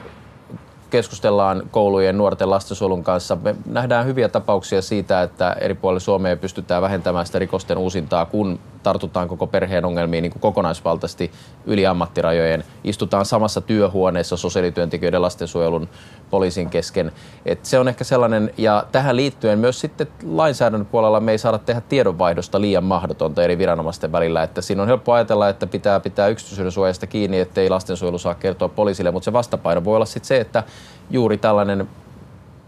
keskustellaan 0.89 1.63
koulujen 1.71 2.17
nuorten 2.17 2.49
lastensuojelun 2.49 3.03
kanssa. 3.03 3.35
Me 3.35 3.55
nähdään 3.65 4.05
hyviä 4.05 4.29
tapauksia 4.29 4.81
siitä, 4.81 5.21
että 5.21 5.55
eri 5.61 5.73
puolilla 5.73 5.99
Suomea 5.99 6.37
pystytään 6.37 6.81
vähentämään 6.81 7.25
sitä 7.25 7.39
rikosten 7.39 7.77
uusintaa, 7.77 8.25
kun 8.25 8.59
tartutaan 8.83 9.27
koko 9.27 9.47
perheen 9.47 9.85
ongelmiin 9.85 10.21
niin 10.21 10.31
kuin 10.31 10.41
kokonaisvaltaisesti 10.41 11.31
yli 11.65 11.85
ammattirajojen. 11.85 12.63
Istutaan 12.83 13.25
samassa 13.25 13.61
työhuoneessa 13.61 14.37
sosiaalityöntekijöiden 14.37 15.21
lastensuojelun 15.21 15.89
poliisin 16.29 16.69
kesken. 16.69 17.11
Et 17.45 17.65
se 17.65 17.79
on 17.79 17.87
ehkä 17.87 18.03
sellainen, 18.03 18.53
ja 18.57 18.85
tähän 18.91 19.15
liittyen 19.15 19.59
myös 19.59 19.79
sitten 19.79 20.07
lainsäädännön 20.23 20.85
puolella 20.85 21.19
me 21.19 21.31
ei 21.31 21.37
saada 21.37 21.57
tehdä 21.57 21.81
tiedonvaihdosta 21.81 22.61
liian 22.61 22.83
mahdotonta 22.83 23.43
eri 23.43 23.57
viranomaisten 23.57 24.11
välillä. 24.11 24.43
Että 24.43 24.61
siinä 24.61 24.81
on 24.81 24.87
helppo 24.87 25.13
ajatella, 25.13 25.49
että 25.49 25.67
pitää 25.67 25.99
pitää 25.99 26.27
yksityisyyden 26.27 26.71
suojasta 26.71 27.07
kiinni, 27.07 27.39
ettei 27.39 27.69
lastensuojelu 27.69 28.17
saa 28.17 28.35
kertoa 28.35 28.69
poliisille, 28.69 29.11
mutta 29.11 29.25
se 29.25 29.33
vastapaino 29.33 29.83
voi 29.83 29.95
olla 29.95 30.05
sitten 30.05 30.27
se, 30.27 30.39
että 30.39 30.63
juuri 31.09 31.37
tällainen 31.37 31.89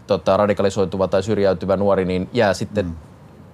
tota, 0.06 0.36
radikalisoituva 0.36 1.08
tai 1.08 1.22
syrjäytyvä 1.22 1.76
nuori 1.76 2.04
niin 2.04 2.28
jää 2.32 2.54
sitten 2.54 2.86
mm 2.86 3.07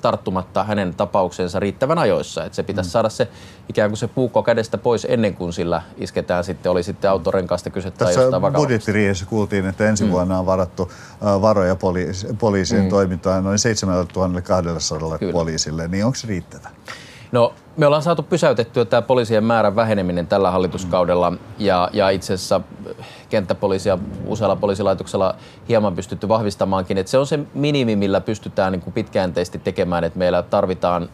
tarttumatta 0.05 0.65
hänen 0.65 0.95
tapauksensa 0.95 1.61
riittävän 1.61 1.99
ajoissa. 1.99 2.45
Että 2.45 2.57
se 2.57 2.63
pitäisi 2.63 2.89
mm. 2.89 2.93
saada 2.93 3.09
se 3.09 3.29
ikään 3.69 3.91
kuin 3.91 3.99
se 3.99 4.09
puukko 4.09 4.43
kädestä 4.43 4.79
pois 4.79 5.07
ennen 5.11 5.35
kuin 5.35 5.53
sillä 5.53 5.83
isketään 5.97 6.45
sitten, 6.45 6.73
oli 6.73 6.83
sitten 6.83 7.11
autorenkaasta 7.11 7.71
kyse 7.71 7.91
tai 7.91 8.09
jostain 8.09 8.31
vakavasta. 8.43 8.59
budjettiriihessä 8.59 9.27
kuultiin, 9.27 9.67
että 9.67 9.89
ensi 9.89 10.05
mm. 10.05 10.11
vuonna 10.11 10.39
on 10.39 10.47
varattu 10.47 10.93
varoja 11.41 11.75
poliis- 11.75 12.27
poliisien 12.39 12.83
mm. 12.83 12.89
toimintaan 12.89 13.45
noin 13.45 13.59
7200 13.59 15.19
poliisille, 15.33 15.89
niin 15.89 16.05
onko 16.05 16.17
se 16.17 16.27
riittävä? 16.27 16.69
No 17.33 17.55
me 17.77 17.87
ollaan 17.87 18.03
saatu 18.03 18.23
pysäytettyä 18.23 18.85
tämä 18.85 19.03
poliisien 19.03 19.45
määrän 19.45 19.77
väheneminen 19.77 20.27
tällä 20.27 20.51
hallituskaudella 20.51 21.33
ja, 21.59 21.91
ja 21.93 22.11
itse 22.11 22.35
asiassa 22.35 22.61
kenttäpoliisia 23.29 23.99
usealla 24.27 24.57
poliisilaitoksella 24.57 25.35
hieman 25.69 25.95
pystytty 25.95 26.29
vahvistamaankin. 26.29 26.99
Että 26.99 27.11
se 27.11 27.19
on 27.19 27.27
se 27.27 27.39
minimi, 27.55 27.97
millä 27.97 28.21
pystytään 28.21 28.73
niin 28.73 28.83
kuin 28.83 28.95
pitkäjänteisesti 28.95 29.59
tekemään, 29.59 30.05
että 30.05 30.19
meillä 30.19 30.43
tarvitaan 30.43 31.09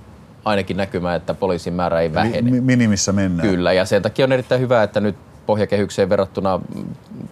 ainakin 0.45 0.77
näkymään, 0.77 1.17
että 1.17 1.35
poliisin 1.35 1.73
määrä 1.73 2.01
ei 2.01 2.15
vähene. 2.15 2.51
Mi- 2.51 2.61
minimissä 2.61 3.13
mennään. 3.13 3.49
Kyllä, 3.49 3.73
ja 3.73 3.85
sen 3.85 4.03
takia 4.03 4.25
on 4.25 4.33
erittäin 4.33 4.61
hyvä, 4.61 4.83
että 4.83 5.01
nyt 5.01 5.17
pohjakehykseen 5.47 6.09
verrattuna 6.09 6.61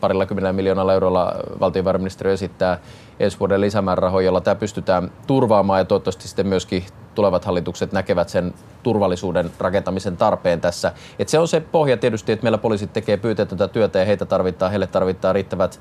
parilla 0.01 0.27
kymmenellä 0.27 0.53
miljoonalla 0.53 0.93
eurolla 0.93 1.35
valtiovarainministeriö 1.61 2.33
esittää 2.33 2.79
ensi 3.21 3.39
vuoden 3.41 3.61
lisämäärärahoja, 3.61 4.27
jolla 4.27 4.41
tämä 4.41 4.55
pystytään 4.55 5.11
turvaamaan 5.27 5.81
ja 5.81 5.85
toivottavasti 5.85 6.29
sitten 6.29 6.47
myöskin 6.47 6.85
tulevat 7.15 7.45
hallitukset 7.45 7.93
näkevät 7.93 8.29
sen 8.29 8.55
turvallisuuden 8.83 9.51
rakentamisen 9.59 10.17
tarpeen 10.17 10.61
tässä. 10.61 10.93
Et 11.19 11.29
se 11.29 11.39
on 11.39 11.49
se 11.49 11.61
pohja 11.61 11.97
tietysti, 11.97 12.33
että 12.33 12.45
meillä 12.45 12.59
poliisit 12.59 12.93
tekee 12.93 13.17
pyyteetöntä 13.17 13.69
työtä 13.69 13.99
ja 13.99 14.05
heitä 14.05 14.27
tarvitaan, 14.27 14.71
heille 14.71 14.87
tarvitaan 14.87 15.35
riittävät 15.35 15.81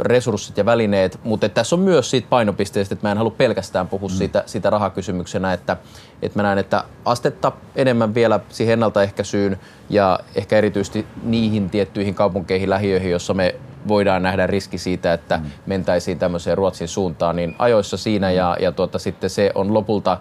resurssit 0.00 0.56
ja 0.56 0.64
välineet, 0.64 1.20
mutta 1.24 1.48
tässä 1.48 1.76
on 1.76 1.80
myös 1.80 2.10
siitä 2.10 2.28
painopisteestä, 2.30 2.94
että 2.94 3.06
mä 3.06 3.12
en 3.12 3.18
halua 3.18 3.34
pelkästään 3.38 3.88
puhua 3.88 4.08
mm. 4.08 4.14
siitä, 4.14 4.42
siitä 4.46 4.70
rahakysymyksenä, 4.70 5.52
että, 5.52 5.76
että 6.22 6.38
mä 6.38 6.42
näen, 6.42 6.58
että 6.58 6.84
astetta 7.04 7.52
enemmän 7.76 8.14
vielä 8.14 8.40
siihen 8.48 8.72
ennaltaehkäisyyn 8.72 9.58
ja 9.90 10.20
ehkä 10.34 10.58
erityisesti 10.58 11.06
niihin 11.22 11.70
tiettyihin 11.70 12.14
kaupunkeihin, 12.14 12.70
lähiöihin, 12.70 13.10
jossa 13.10 13.34
me 13.34 13.54
voidaan 13.88 14.22
nähdä 14.22 14.46
riski 14.46 14.78
siitä, 14.78 15.12
että 15.12 15.36
mm. 15.36 15.44
mentäisiin 15.66 16.18
tämmöiseen 16.18 16.58
Ruotsin 16.58 16.88
suuntaan, 16.88 17.36
niin 17.36 17.56
ajoissa 17.58 17.96
siinä 17.96 18.30
ja, 18.30 18.56
ja 18.60 18.72
tuota, 18.72 18.98
sitten 18.98 19.30
se 19.30 19.50
on 19.54 19.74
lopulta 19.74 20.18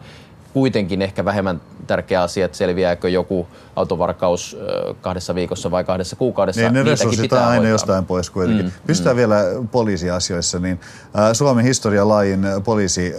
kuitenkin 0.53 1.01
ehkä 1.01 1.25
vähemmän 1.25 1.61
tärkeä 1.87 2.21
asia, 2.21 2.45
että 2.45 2.57
selviääkö 2.57 3.09
joku 3.09 3.47
autovarkaus 3.75 4.57
kahdessa 5.01 5.35
viikossa 5.35 5.71
vai 5.71 5.83
kahdessa 5.83 6.15
kuukaudessa. 6.15 6.61
Niin, 6.61 6.73
ne 6.73 6.83
resurssit 6.83 7.33
on 7.33 7.39
aina 7.39 7.51
hoitaa. 7.51 7.69
jostain 7.69 8.05
pois 8.05 8.29
kuitenkin. 8.29 8.65
Mm, 8.65 8.71
Pystytään 8.87 9.15
mm. 9.15 9.17
vielä 9.17 9.43
poliisiasioissa, 9.71 10.59
niin 10.59 10.79
Suomen 11.33 11.65
historian 11.65 12.09
laajin 12.09 12.45
poliisi 12.63 13.13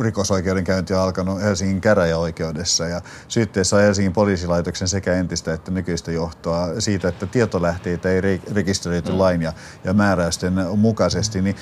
rikosoikeudenkäynti 0.00 0.94
on 0.94 1.00
alkanut 1.00 1.42
Helsingin 1.42 1.80
käräjäoikeudessa 1.80 2.86
ja 2.86 3.00
syytteessä 3.28 3.76
on 3.76 3.82
Helsingin 3.82 4.12
poliisilaitoksen 4.12 4.88
sekä 4.88 5.14
entistä 5.14 5.54
että 5.54 5.70
nykyistä 5.70 6.12
johtoa 6.12 6.68
siitä, 6.78 7.08
että 7.08 7.26
tietolähteitä 7.26 8.10
ei 8.10 8.20
rekisteröity 8.54 9.12
mm. 9.12 9.18
lain 9.18 9.42
ja, 9.42 9.52
ja 9.84 9.94
määräysten 9.94 10.52
mukaisesti. 10.76 11.42
Niin 11.42 11.56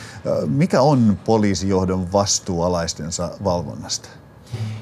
mikä 0.47 0.81
on 0.81 1.19
poliisijohdon 1.25 2.13
vastuualaistensa 2.13 3.31
valvonnasta? 3.45 4.09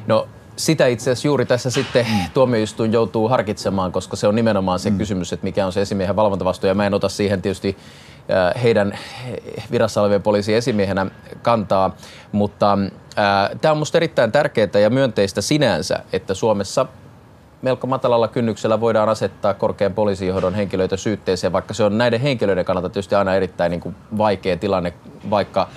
No 0.07 0.29
sitä 0.57 0.87
itse 0.87 1.11
asiassa 1.11 1.29
juuri 1.29 1.47
tässä 1.47 1.71
sitten 1.71 2.07
tuomioistuin 2.35 2.93
joutuu 2.93 3.29
harkitsemaan, 3.29 3.93
koska 3.93 4.17
se 4.17 4.26
on 4.26 4.35
nimenomaan 4.35 4.79
se 4.79 4.91
mm. 4.91 4.99
kysymys, 4.99 5.33
että 5.33 5.45
mikä 5.45 5.67
on 5.67 5.73
se 5.73 5.81
esimiehen 5.81 6.17
valvontavastuu. 6.17 6.69
Ja 6.69 6.75
mä 6.75 6.87
en 6.87 6.95
ota 6.95 7.09
siihen 7.09 7.43
tietysti 7.43 7.76
heidän 8.62 8.99
virassa 9.71 10.00
olevien 10.00 10.23
poliisien 10.23 10.59
esimiehenä 10.59 11.07
kantaa, 11.43 11.97
mutta 12.33 12.73
äh, 12.73 13.50
tämä 13.61 13.73
on 13.73 13.79
minusta 13.79 13.99
erittäin 13.99 14.33
tärkeää 14.33 14.79
ja 14.83 14.91
myönteistä 14.91 15.41
sinänsä, 15.41 16.02
että 16.12 16.35
Suomessa 16.35 16.87
melko 17.62 17.87
matalalla 17.87 18.29
kynnyksellä 18.29 18.81
voidaan 18.81 19.09
asettaa 19.09 19.55
korkean 19.55 19.95
poliisijohdon 19.95 20.55
henkilöitä 20.55 20.97
syytteeseen, 20.97 21.52
vaikka 21.52 21.75
se 21.75 21.85
on 21.85 21.99
näiden 21.99 22.21
henkilöiden 22.21 22.64
kannalta 22.64 22.88
tietysti 22.88 23.14
aina 23.14 23.35
erittäin 23.35 23.71
niin 23.71 23.81
kuin 23.81 23.97
vaikea 24.19 24.57
tilanne, 24.57 24.93
vaikka 25.31 25.69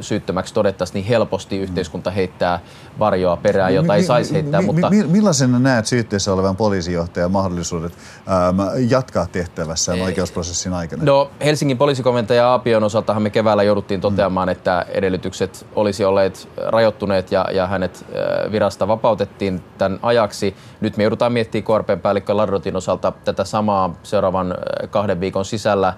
syyttömäksi 0.00 0.54
todettaisiin, 0.54 0.94
niin 0.94 1.04
helposti 1.04 1.58
yhteiskunta 1.58 2.10
heittää 2.10 2.60
varjoa 2.98 3.36
perään, 3.36 3.74
jota 3.74 3.94
ei 3.94 4.02
saisi 4.02 4.34
heittää. 4.34 4.60
Mi, 4.60 4.66
mutta... 4.66 4.90
Millaisena 4.90 5.58
näet 5.58 5.86
syytteessä 5.86 6.32
olevan 6.32 6.56
poliisijohtajan 6.56 7.32
mahdollisuudet 7.32 7.92
ähm, 7.92 8.60
jatkaa 8.88 9.26
tehtävässään 9.26 10.00
oikeusprosessin 10.00 10.72
aikana? 10.72 11.04
No 11.04 11.30
Helsingin 11.44 11.78
poliisikomentaja 11.78 12.48
Aapion 12.48 12.84
osaltahan 12.84 13.22
me 13.22 13.30
keväällä 13.30 13.62
jouduttiin 13.62 14.00
toteamaan, 14.00 14.48
mm. 14.48 14.52
että 14.52 14.86
edellytykset 14.88 15.66
olisi 15.74 16.04
olleet 16.04 16.48
rajoittuneet 16.66 17.32
ja, 17.32 17.46
ja 17.52 17.66
hänet 17.66 18.06
virasta 18.52 18.88
vapautettiin 18.88 19.62
tämän 19.78 19.98
ajaksi. 20.02 20.56
Nyt 20.80 20.96
me 20.96 21.02
joudutaan 21.02 21.32
miettimään 21.32 21.64
KRPn 21.64 22.00
päällikkö 22.00 22.36
Ladrotin 22.36 22.76
osalta 22.76 23.12
tätä 23.24 23.44
samaa 23.44 23.94
seuraavan 24.02 24.54
kahden 24.90 25.20
viikon 25.20 25.44
sisällä. 25.44 25.94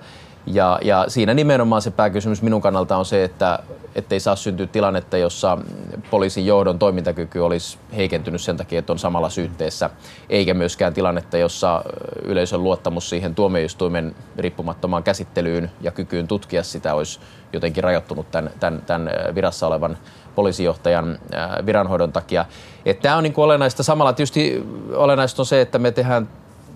Ja, 0.53 0.79
ja 0.83 1.05
siinä 1.09 1.35
nimenomaan 1.35 1.83
se 1.83 1.91
pääkysymys 1.91 2.43
minun 2.43 2.61
kannalta 2.61 2.97
on 2.97 3.05
se, 3.05 3.25
että 3.25 3.59
ei 4.11 4.21
saa 4.21 4.37
syntyä 4.37 4.67
tilannetta, 4.67 5.17
jossa 5.17 5.59
poliisin 6.11 6.47
johdon 6.47 6.79
toimintakyky 6.79 7.39
olisi 7.39 7.79
heikentynyt 7.97 8.41
sen 8.41 8.57
takia, 8.57 8.79
että 8.79 8.93
on 8.93 8.99
samalla 8.99 9.31
syytteessä, 9.31 9.91
eikä 10.31 10.55
myöskään 10.55 10.95
tilannetta, 10.95 11.39
jossa 11.39 11.85
yleisön 12.25 12.63
luottamus 12.63 13.11
siihen 13.11 13.35
tuomioistuimen 13.35 14.15
riippumattomaan 14.39 15.03
käsittelyyn 15.03 15.71
ja 15.81 15.91
kykyyn 15.91 16.29
tutkia 16.29 16.63
sitä 16.63 16.95
olisi 16.95 17.21
jotenkin 17.53 17.85
rajoittunut 17.85 18.31
tämän, 18.31 18.51
tämän, 18.61 18.83
tämän 18.87 19.11
virassa 19.35 19.67
olevan 19.67 19.99
poliisijohtajan 20.35 21.19
viranhoidon 21.67 22.13
takia. 22.13 22.45
Tämä 23.03 23.17
on 23.17 23.23
niin 23.23 23.33
kuin 23.33 23.45
olennaista. 23.45 23.83
Samalla 23.83 24.13
tietysti 24.13 24.67
olennaista 24.95 25.43
on 25.43 25.47
se, 25.47 25.61
että 25.61 25.79
me 25.79 25.91
tehdään 25.91 26.29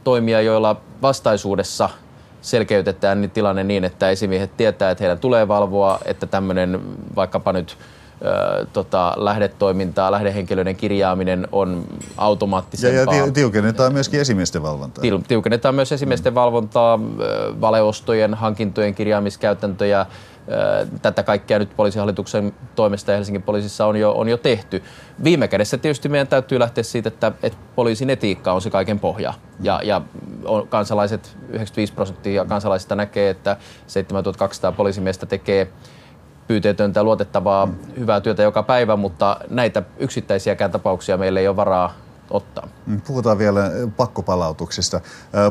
toimia, 0.04 0.40
joilla 0.40 0.76
vastaisuudessa– 1.02 1.88
selkeytetään 2.42 3.20
niin 3.20 3.31
tilanne 3.31 3.64
niin, 3.64 3.85
että 3.85 4.11
esimiehet 4.11 4.57
tietää, 4.57 4.90
että 4.90 5.05
heidän 5.05 5.18
tulee 5.18 5.48
valvoa, 5.48 5.98
että 6.05 6.26
tämmöinen 6.26 6.81
vaikkapa 7.16 7.52
nyt 7.52 7.76
ö, 8.24 8.66
tota, 8.72 9.14
lähdetoimintaa, 9.16 10.12
lähdehenkilöiden 10.12 10.76
kirjaaminen 10.76 11.48
on 11.52 11.85
automaattisempaa. 12.16 13.14
Ja, 13.14 13.26
ja 13.26 13.33
tiukennetaan 13.33 13.92
myöskin 13.92 14.20
esimiesten 14.20 14.62
valvontaa. 14.62 15.05
Tiukennetaan 15.28 15.74
myös 15.74 15.92
esimiesten 15.92 16.35
valvontaa, 16.35 17.00
valeostojen, 17.61 18.35
hankintojen 18.35 18.94
kirjaamiskäytäntöjä, 18.94 20.07
Tätä 21.02 21.22
kaikkea 21.22 21.59
nyt 21.59 21.76
poliisihallituksen 21.76 22.52
toimesta 22.74 23.11
ja 23.11 23.16
Helsingin 23.16 23.42
poliisissa 23.42 23.87
on 23.87 23.96
jo, 23.96 24.12
on 24.12 24.28
jo 24.28 24.37
tehty. 24.37 24.83
Viime 25.24 25.48
kädessä 25.48 25.78
tietysti 25.78 26.09
meidän 26.09 26.26
täytyy 26.26 26.59
lähteä 26.59 26.85
siitä, 26.85 27.09
että, 27.09 27.33
että 27.42 27.59
poliisin 27.74 28.11
etiikka 28.11 28.52
on 28.52 28.61
se 28.61 28.70
kaiken 28.70 28.98
pohja. 28.98 29.35
Ja, 29.61 29.81
ja 29.85 30.02
on, 30.44 30.68
kansalaiset, 30.68 31.37
95 31.48 31.92
prosenttia 31.92 32.44
kansalaisista 32.44 32.94
näkee, 32.94 33.31
että 33.31 33.57
7200 33.87 34.72
poliisimiestä 34.72 35.26
tekee 35.26 35.68
pyyteetöntä, 36.46 37.02
luotettavaa, 37.02 37.68
hyvää 37.98 38.20
työtä 38.20 38.42
joka 38.42 38.62
päivä, 38.62 38.96
mutta 38.96 39.37
näitä 39.50 39.83
yksittäisiäkään 39.98 40.70
tapauksia 40.70 41.16
meillä 41.16 41.40
ei 41.40 41.48
ole 41.48 41.57
varaa 41.57 41.94
ottaa. 42.32 42.68
Mm, 42.86 43.00
puhutaan 43.00 43.38
vielä 43.38 43.70
pakkopalautuksista. 43.96 45.00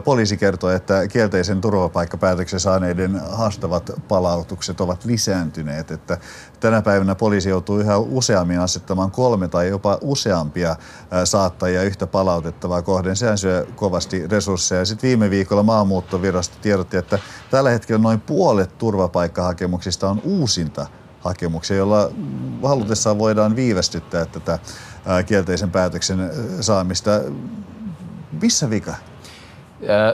Poliisi 0.03 0.37
kertoo, 0.37 0.69
että 0.69 1.07
kielteisen 1.07 1.61
turvapaikkapäätöksen 1.61 2.59
saaneiden 2.59 3.21
haastavat 3.31 3.91
palautukset 4.07 4.81
ovat 4.81 5.05
lisääntyneet. 5.05 5.91
Että 5.91 6.17
tänä 6.59 6.81
päivänä 6.81 7.15
poliisi 7.15 7.49
joutuu 7.49 7.79
yhä 7.79 7.97
useammin 7.97 8.59
asettamaan 8.59 9.11
kolme 9.11 9.47
tai 9.47 9.67
jopa 9.67 9.97
useampia 10.01 10.75
saattajia 11.23 11.83
yhtä 11.83 12.07
palautettavaa 12.07 12.81
kohden. 12.81 13.15
Sehän 13.15 13.37
syö 13.37 13.67
kovasti 13.75 14.27
resursseja. 14.27 14.85
Sitten 14.85 15.07
viime 15.07 15.29
viikolla 15.29 15.63
maahanmuuttovirasto 15.63 16.55
tiedotti, 16.61 16.97
että 16.97 17.19
tällä 17.51 17.69
hetkellä 17.69 18.01
noin 18.01 18.21
puolet 18.21 18.77
turvapaikkahakemuksista 18.77 20.09
on 20.09 20.21
uusinta 20.23 20.87
hakemuksia, 21.19 21.77
jolla 21.77 22.11
halutessaan 22.63 23.19
voidaan 23.19 23.55
viivästyttää 23.55 24.25
tätä 24.25 24.59
kielteisen 25.25 25.71
päätöksen 25.71 26.29
saamista. 26.61 27.11
Missä 28.41 28.69
vika? 28.69 28.95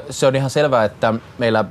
Se 0.09 0.27
on 0.27 0.35
ihan 0.35 0.49
selvää, 0.49 0.83
että 0.83 1.13
meillä 1.37 1.65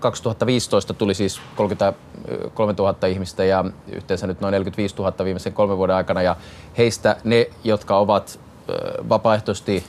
2015 0.00 0.94
tuli 0.94 1.14
siis 1.14 1.40
33 1.54 2.74
000 2.78 3.08
ihmistä 3.08 3.44
ja 3.44 3.64
yhteensä 3.92 4.26
nyt 4.26 4.40
noin 4.40 4.52
45 4.52 4.94
000 4.96 5.24
viimeisen 5.24 5.52
kolmen 5.52 5.76
vuoden 5.76 5.96
aikana. 5.96 6.22
Ja 6.22 6.36
heistä 6.78 7.16
ne, 7.24 7.46
jotka 7.64 7.98
ovat 7.98 8.40
vapaaehtoisesti 9.08 9.84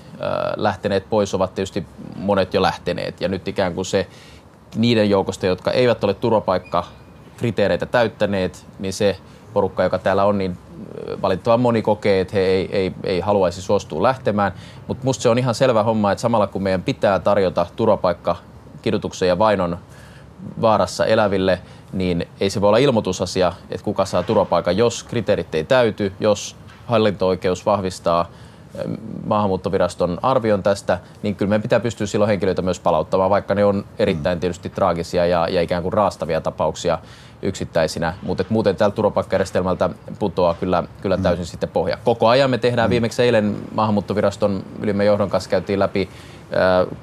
lähteneet 0.55 1.10
pois, 1.10 1.34
ovat 1.34 1.55
tietysti 1.55 1.86
monet 2.15 2.53
jo 2.53 2.62
lähteneet. 2.62 3.21
Ja 3.21 3.27
nyt 3.27 3.47
ikään 3.47 3.73
kuin 3.73 3.86
se 3.86 4.07
niiden 4.75 5.10
joukosta, 5.10 5.45
jotka 5.45 5.71
eivät 5.71 6.03
ole 6.03 6.13
turvapaikkakriteereitä 6.13 7.86
täyttäneet, 7.86 8.65
niin 8.79 8.93
se 8.93 9.17
porukka, 9.53 9.84
joka 9.84 9.97
täällä 9.99 10.25
on, 10.25 10.38
niin 10.38 10.57
valitettavan 11.21 11.59
moni 11.59 11.81
kokee, 11.81 12.21
että 12.21 12.35
he 12.35 12.41
ei, 12.41 12.69
ei, 12.71 12.93
ei 13.03 13.19
haluaisi 13.19 13.61
suostua 13.61 14.03
lähtemään. 14.03 14.51
Mutta 14.87 15.05
musta 15.05 15.21
se 15.21 15.29
on 15.29 15.37
ihan 15.37 15.55
selvä 15.55 15.83
homma, 15.83 16.11
että 16.11 16.21
samalla 16.21 16.47
kun 16.47 16.63
meidän 16.63 16.83
pitää 16.83 17.19
tarjota 17.19 17.65
turvapaikka 17.75 18.35
kidutuksen 18.81 19.27
ja 19.27 19.39
vainon 19.39 19.77
vaarassa 20.61 21.05
eläville, 21.05 21.61
niin 21.93 22.27
ei 22.39 22.49
se 22.49 22.61
voi 22.61 22.67
olla 22.67 22.77
ilmoitusasia, 22.77 23.53
että 23.69 23.83
kuka 23.83 24.05
saa 24.05 24.23
turvapaikan, 24.23 24.77
jos 24.77 25.03
kriteerit 25.03 25.55
ei 25.55 25.63
täyty, 25.63 26.13
jos 26.19 26.55
hallinto-oikeus 26.85 27.65
vahvistaa 27.65 28.25
maahanmuuttoviraston 29.25 30.17
arvion 30.21 30.63
tästä, 30.63 30.99
niin 31.23 31.36
kyllä 31.36 31.49
meidän 31.49 31.62
pitää 31.62 31.79
pystyä 31.79 32.07
silloin 32.07 32.29
henkilöitä 32.29 32.62
myös 32.62 32.79
palauttamaan, 32.79 33.29
vaikka 33.29 33.55
ne 33.55 33.65
on 33.65 33.86
erittäin 33.99 34.39
tietysti 34.39 34.69
traagisia 34.69 35.25
ja, 35.25 35.47
ja 35.47 35.62
ikään 35.62 35.84
kuin 35.84 35.93
raastavia 35.93 36.41
tapauksia 36.41 36.99
yksittäisinä, 37.41 38.13
mutta 38.21 38.45
muuten 38.49 38.75
tältä 38.75 38.95
turvapaikkajärjestelmältä 38.95 39.89
putoaa 40.19 40.53
kyllä, 40.53 40.84
kyllä 41.01 41.17
täysin 41.17 41.45
mm. 41.45 41.47
sitten 41.47 41.69
pohja. 41.69 41.97
Koko 42.03 42.27
ajan 42.27 42.49
me 42.49 42.57
tehdään, 42.57 42.89
mm. 42.89 42.91
viimeksi 42.91 43.23
eilen 43.23 43.55
maahanmuuttoviraston 43.75 44.63
ylimmän 44.81 45.05
johdon 45.05 45.29
kanssa 45.29 45.49
käytiin 45.49 45.79
läpi 45.79 46.10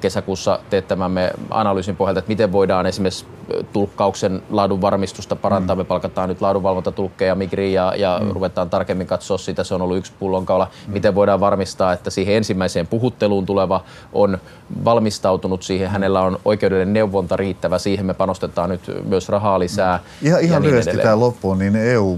kesäkuussa 0.01 0.59
teettämämme 0.69 1.31
analyysin 1.49 1.95
pohjalta, 1.95 2.19
että 2.19 2.29
miten 2.29 2.51
voidaan 2.51 2.85
esimerkiksi 2.85 3.25
tulkkauksen 3.73 4.41
laadun 4.49 4.81
varmistusta 4.81 5.35
parantaa. 5.35 5.75
Mm. 5.75 5.79
Me 5.79 5.83
palkataan 5.83 6.29
nyt 6.29 6.41
laadunvalvontatulkkeja 6.41 7.35
Migriin 7.35 7.73
ja, 7.73 7.93
ja 7.95 8.19
mm. 8.23 8.31
ruvetaan 8.31 8.69
tarkemmin 8.69 9.07
katsoa 9.07 9.37
sitä. 9.37 9.63
Se 9.63 9.75
on 9.75 9.81
ollut 9.81 9.97
yksi 9.97 10.11
pullonkaula. 10.19 10.67
Mm. 10.87 10.93
Miten 10.93 11.15
voidaan 11.15 11.39
varmistaa, 11.39 11.93
että 11.93 12.09
siihen 12.09 12.35
ensimmäiseen 12.35 12.87
puhutteluun 12.87 13.45
tuleva 13.45 13.83
on 14.13 14.37
valmistautunut 14.85 15.63
siihen. 15.63 15.89
Hänellä 15.89 16.21
on 16.21 16.39
oikeudellinen 16.45 16.93
neuvonta 16.93 17.37
riittävä. 17.37 17.77
Siihen 17.77 18.05
me 18.05 18.13
panostetaan 18.13 18.69
nyt 18.69 18.81
myös 19.05 19.29
rahaa 19.29 19.59
lisää. 19.59 19.97
Mm. 19.97 20.27
Ihan, 20.27 20.41
ihan 20.41 20.61
niin 20.61 20.69
lyhyesti 20.69 20.97
tämä 20.97 21.19
loppuun, 21.19 21.59
niin 21.59 21.75
EU 21.75 22.17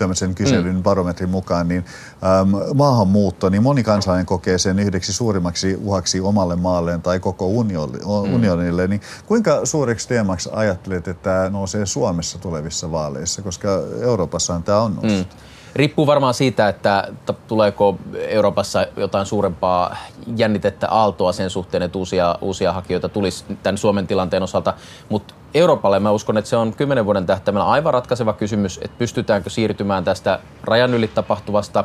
tämmöisen 0.00 0.34
kyselyn 0.34 0.76
mm. 0.76 0.82
barometrin 0.82 1.30
mukaan, 1.30 1.68
niin 1.68 1.84
äm, 2.40 2.76
maahanmuutto, 2.76 3.48
niin 3.48 3.62
moni 3.62 3.82
kansalainen 3.82 4.26
kokee 4.26 4.58
sen 4.58 4.78
yhdeksi 4.78 5.12
suurimmaksi 5.12 5.78
uhaksi 5.82 6.20
omalle 6.20 6.56
maalleen 6.56 7.02
tai 7.02 7.20
koko 7.20 7.44
mm. 7.44 7.54
unionille. 8.34 8.86
Mm. 8.86 8.90
Niin 8.90 9.00
kuinka 9.26 9.66
suureksi 9.66 10.08
teemaksi 10.08 10.48
ajattelet, 10.52 11.08
että 11.08 11.22
tämä 11.22 11.50
nousee 11.50 11.86
Suomessa 11.86 12.38
tulevissa 12.38 12.92
vaaleissa, 12.92 13.42
koska 13.42 13.68
Euroopassahan 14.02 14.62
tämä 14.62 14.80
on 14.80 14.94
noussut? 14.94 15.28
Mm. 15.28 15.40
Riippuu 15.74 16.06
varmaan 16.06 16.34
siitä, 16.34 16.68
että 16.68 17.08
tuleeko 17.46 17.98
Euroopassa 18.14 18.86
jotain 18.96 19.26
suurempaa 19.26 19.96
jännitettä 20.36 20.88
aaltoa 20.88 21.32
sen 21.32 21.50
suhteen, 21.50 21.82
että 21.82 21.98
uusia, 21.98 22.38
uusia 22.40 22.72
hakijoita 22.72 23.08
tulisi 23.08 23.44
tämän 23.62 23.78
Suomen 23.78 24.06
tilanteen 24.06 24.42
osalta. 24.42 24.74
Mutta 25.08 25.34
Euroopalle 25.54 26.00
mä 26.00 26.10
uskon, 26.10 26.38
että 26.38 26.50
se 26.50 26.56
on 26.56 26.74
kymmenen 26.74 27.04
vuoden 27.04 27.26
tähtäimellä 27.26 27.66
aivan 27.66 27.94
ratkaiseva 27.94 28.32
kysymys, 28.32 28.80
että 28.82 28.98
pystytäänkö 28.98 29.50
siirtymään 29.50 30.04
tästä 30.04 30.38
rajan 30.64 30.94
yli 30.94 31.08
tapahtuvasta 31.08 31.84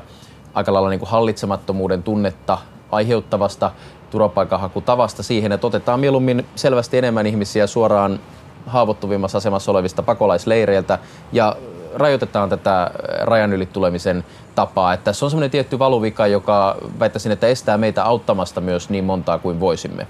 aika 0.53 0.73
lailla 0.73 0.89
niin 0.89 0.99
kuin 0.99 1.09
hallitsemattomuuden 1.09 2.03
tunnetta 2.03 2.57
aiheuttavasta 2.91 3.71
turvapaikanhakutavasta 4.09 5.23
siihen, 5.23 5.51
että 5.51 5.67
otetaan 5.67 5.99
mieluummin 5.99 6.45
selvästi 6.55 6.97
enemmän 6.97 7.27
ihmisiä 7.27 7.67
suoraan 7.67 8.19
haavoittuvimmassa 8.65 9.37
asemassa 9.37 9.71
olevista 9.71 10.03
pakolaisleireiltä 10.03 10.99
ja 11.31 11.55
rajoitetaan 11.95 12.49
tätä 12.49 12.91
rajan 13.21 13.53
yli 13.53 13.65
tulemisen 13.65 14.25
tapaa. 14.55 14.93
Että 14.93 15.13
se 15.13 15.25
on 15.25 15.31
semmoinen 15.31 15.51
tietty 15.51 15.79
valuvika, 15.79 16.27
joka 16.27 16.77
väittäisin, 16.99 17.31
että 17.31 17.47
estää 17.47 17.77
meitä 17.77 18.03
auttamasta 18.03 18.61
myös 18.61 18.89
niin 18.89 19.03
montaa 19.03 19.39
kuin 19.39 19.59
voisimme. 19.59 20.07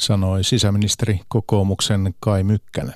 Sanoi 0.00 0.44
sisäministeri 0.44 1.20
kokoomuksen 1.28 2.14
Kai 2.20 2.42
Mykkänen. 2.42 2.94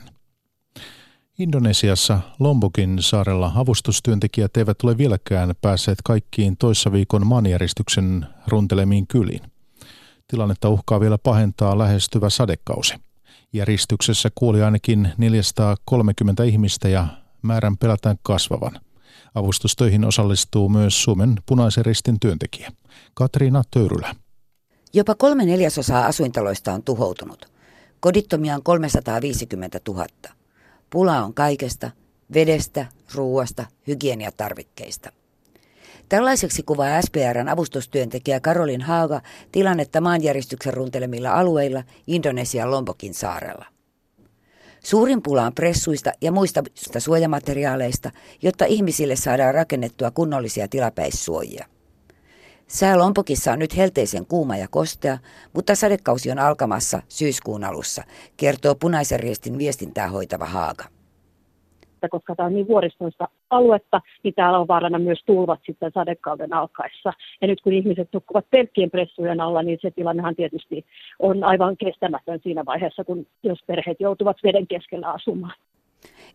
Indonesiassa 1.38 2.20
Lombokin 2.38 2.96
saarella 3.00 3.52
avustustyöntekijät 3.56 4.56
eivät 4.56 4.82
ole 4.82 4.98
vieläkään 4.98 5.54
päässeet 5.60 5.98
kaikkiin 6.04 6.56
toissa 6.56 6.92
viikon 6.92 7.26
maanjäristyksen 7.26 8.26
runtelemiin 8.46 9.06
kyliin. 9.06 9.40
Tilannetta 10.28 10.68
uhkaa 10.68 11.00
vielä 11.00 11.18
pahentaa 11.18 11.78
lähestyvä 11.78 12.30
sadekausi. 12.30 12.94
Järjestyksessä 13.52 14.30
kuoli 14.34 14.62
ainakin 14.62 15.12
430 15.18 16.44
ihmistä 16.44 16.88
ja 16.88 17.06
määrän 17.42 17.76
pelätään 17.76 18.16
kasvavan. 18.22 18.80
Avustustöihin 19.34 20.04
osallistuu 20.04 20.68
myös 20.68 21.02
Suomen 21.02 21.34
punaisen 21.46 21.84
ristin 21.84 22.20
työntekijä. 22.20 22.72
Katriina 23.14 23.62
Töyrylä. 23.70 24.14
Jopa 24.96 25.14
kolme 25.14 25.44
neljäsosaa 25.44 26.06
asuintaloista 26.06 26.72
on 26.72 26.82
tuhoutunut. 26.82 27.48
Kodittomia 28.00 28.54
on 28.54 28.62
350 28.62 29.80
000. 29.88 30.06
Pula 30.90 31.24
on 31.24 31.34
kaikesta, 31.34 31.90
vedestä, 32.34 32.86
ruuasta, 33.14 33.66
hygieniatarvikkeista. 33.86 35.12
Tällaiseksi 36.08 36.62
kuvaa 36.62 37.02
SPRn 37.02 37.48
avustustyöntekijä 37.48 38.40
Karolin 38.40 38.80
Haaga 38.80 39.20
tilannetta 39.52 40.00
maanjäristyksen 40.00 40.74
runtelemilla 40.74 41.32
alueilla 41.32 41.82
Indonesian 42.06 42.70
Lombokin 42.70 43.14
saarella. 43.14 43.66
Suurin 44.84 45.22
pula 45.22 45.46
on 45.46 45.54
pressuista 45.54 46.12
ja 46.20 46.32
muista 46.32 46.62
suojamateriaaleista, 46.98 48.10
jotta 48.42 48.64
ihmisille 48.64 49.16
saadaan 49.16 49.54
rakennettua 49.54 50.10
kunnollisia 50.10 50.68
tilapäissuojia. 50.68 51.66
Sää 52.66 52.98
Lompokissa 52.98 53.52
on 53.52 53.58
nyt 53.58 53.76
helteisen 53.76 54.26
kuuma 54.26 54.56
ja 54.56 54.66
kostea, 54.70 55.18
mutta 55.52 55.74
sadekausi 55.74 56.30
on 56.30 56.38
alkamassa 56.38 57.02
syyskuun 57.08 57.64
alussa, 57.64 58.02
kertoo 58.36 58.74
punaisen 58.74 59.20
riestin 59.20 59.58
viestintää 59.58 60.08
hoitava 60.08 60.46
Haaga 60.46 60.84
koska 62.08 62.34
tämä 62.34 62.46
on 62.46 62.54
niin 62.54 62.68
vuoristoista 62.68 63.28
aluetta, 63.50 64.00
niin 64.22 64.34
täällä 64.34 64.58
on 64.58 64.68
vaarana 64.68 64.98
myös 64.98 65.22
tulvat 65.26 65.60
sitten 65.66 65.90
sadekauden 65.94 66.52
alkaessa. 66.52 67.12
Ja 67.40 67.46
nyt 67.46 67.60
kun 67.60 67.72
ihmiset 67.72 68.08
nukkuvat 68.12 68.46
pelkkien 68.50 68.90
pressujen 68.90 69.40
alla, 69.40 69.62
niin 69.62 69.78
se 69.82 69.90
tilannehan 69.90 70.36
tietysti 70.36 70.84
on 71.18 71.44
aivan 71.44 71.76
kestämätön 71.76 72.40
siinä 72.42 72.64
vaiheessa, 72.64 73.04
kun 73.04 73.26
jos 73.42 73.58
perheet 73.66 74.00
joutuvat 74.00 74.36
veden 74.44 74.66
keskellä 74.66 75.10
asumaan. 75.10 75.54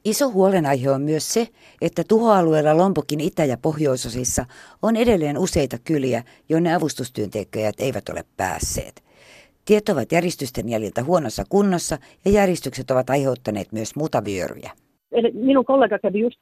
Iso 0.05 0.31
huolenaihe 0.31 0.91
on 0.91 1.01
myös 1.01 1.33
se, 1.33 1.47
että 1.81 2.03
tuhoalueella 2.09 2.77
Lompokin 2.77 3.19
itä- 3.19 3.45
ja 3.45 3.57
pohjoisosissa 3.61 4.45
on 4.81 4.95
edelleen 4.95 5.37
useita 5.37 5.77
kyliä, 5.87 6.23
jonne 6.49 6.75
avustustyöntekijät 6.75 7.75
eivät 7.79 8.09
ole 8.09 8.23
päässeet. 8.37 9.03
Tiet 9.65 9.89
ovat 9.89 10.11
järjestysten 10.11 10.69
jäljiltä 10.69 11.03
huonossa 11.03 11.43
kunnossa 11.49 11.97
ja 12.25 12.31
järjestykset 12.31 12.91
ovat 12.91 13.09
aiheuttaneet 13.09 13.71
myös 13.71 13.95
mutavyöryjä. 13.95 14.71
Minun 15.33 15.65
kollega 15.65 15.99
kävi 15.99 16.19
just 16.19 16.39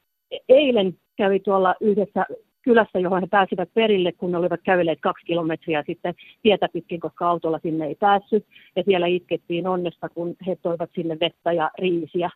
eilen 0.48 0.94
kävi 1.16 1.40
tuolla 1.40 1.74
yhdessä 1.80 2.26
kylässä, 2.62 2.98
johon 2.98 3.20
he 3.20 3.26
pääsivät 3.30 3.68
perille, 3.74 4.12
kun 4.12 4.32
ne 4.32 4.38
olivat 4.38 4.60
kävelleet 4.64 5.00
kaksi 5.00 5.26
kilometriä 5.26 5.84
sitten 5.86 6.14
tietä 6.42 6.68
pitkin, 6.72 7.00
koska 7.00 7.28
autolla 7.28 7.58
sinne 7.62 7.86
ei 7.86 7.94
päässyt. 7.94 8.46
Ja 8.76 8.82
siellä 8.82 9.06
itkettiin 9.06 9.66
onnesta, 9.66 10.08
kun 10.08 10.36
he 10.46 10.56
toivat 10.62 10.90
sinne 10.94 11.16
vettä 11.20 11.52
ja 11.52 11.70
riisiä. 11.78 12.30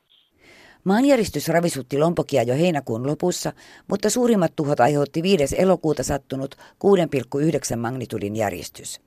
Maanjäristys 0.85 1.49
ravisutti 1.49 1.99
Lompokia 1.99 2.43
jo 2.43 2.55
heinäkuun 2.55 3.07
lopussa, 3.07 3.53
mutta 3.91 4.11
suurimmat 4.11 4.53
tuhot 4.57 4.81
aiheutti 4.81 5.23
5. 5.23 5.63
elokuuta 5.63 6.03
sattunut 6.03 6.55
6,9 6.55 7.77
magnitudin 7.77 8.37
järjestys. 8.37 9.01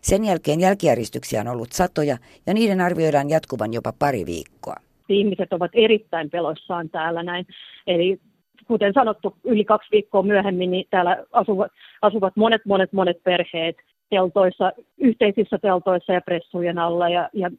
Sen 0.00 0.24
jälkeen 0.24 0.60
jälkijäristyksiä 0.60 1.40
on 1.40 1.48
ollut 1.48 1.72
satoja 1.72 2.16
ja 2.46 2.54
niiden 2.54 2.80
arvioidaan 2.80 3.30
jatkuvan 3.30 3.72
jopa 3.72 3.92
pari 3.98 4.26
viikkoa. 4.26 4.76
Ihmiset 5.08 5.52
ovat 5.52 5.70
erittäin 5.74 6.30
peloissaan 6.30 6.88
täällä 6.88 7.22
näin. 7.22 7.46
Eli 7.86 8.20
kuten 8.66 8.92
sanottu, 8.92 9.36
yli 9.44 9.64
kaksi 9.64 9.88
viikkoa 9.92 10.22
myöhemmin 10.22 10.70
niin 10.70 10.86
täällä 10.90 11.24
asuvat, 11.32 11.72
asuvat 12.02 12.36
monet, 12.36 12.62
monet, 12.66 12.92
monet 12.92 13.22
perheet 13.22 13.76
teltoissa, 14.10 14.72
yhteisissä 14.98 15.58
teltoissa 15.58 16.12
ja 16.12 16.20
pressujen 16.20 16.78
alla 16.78 17.08
ja, 17.08 17.30
ja 17.32 17.50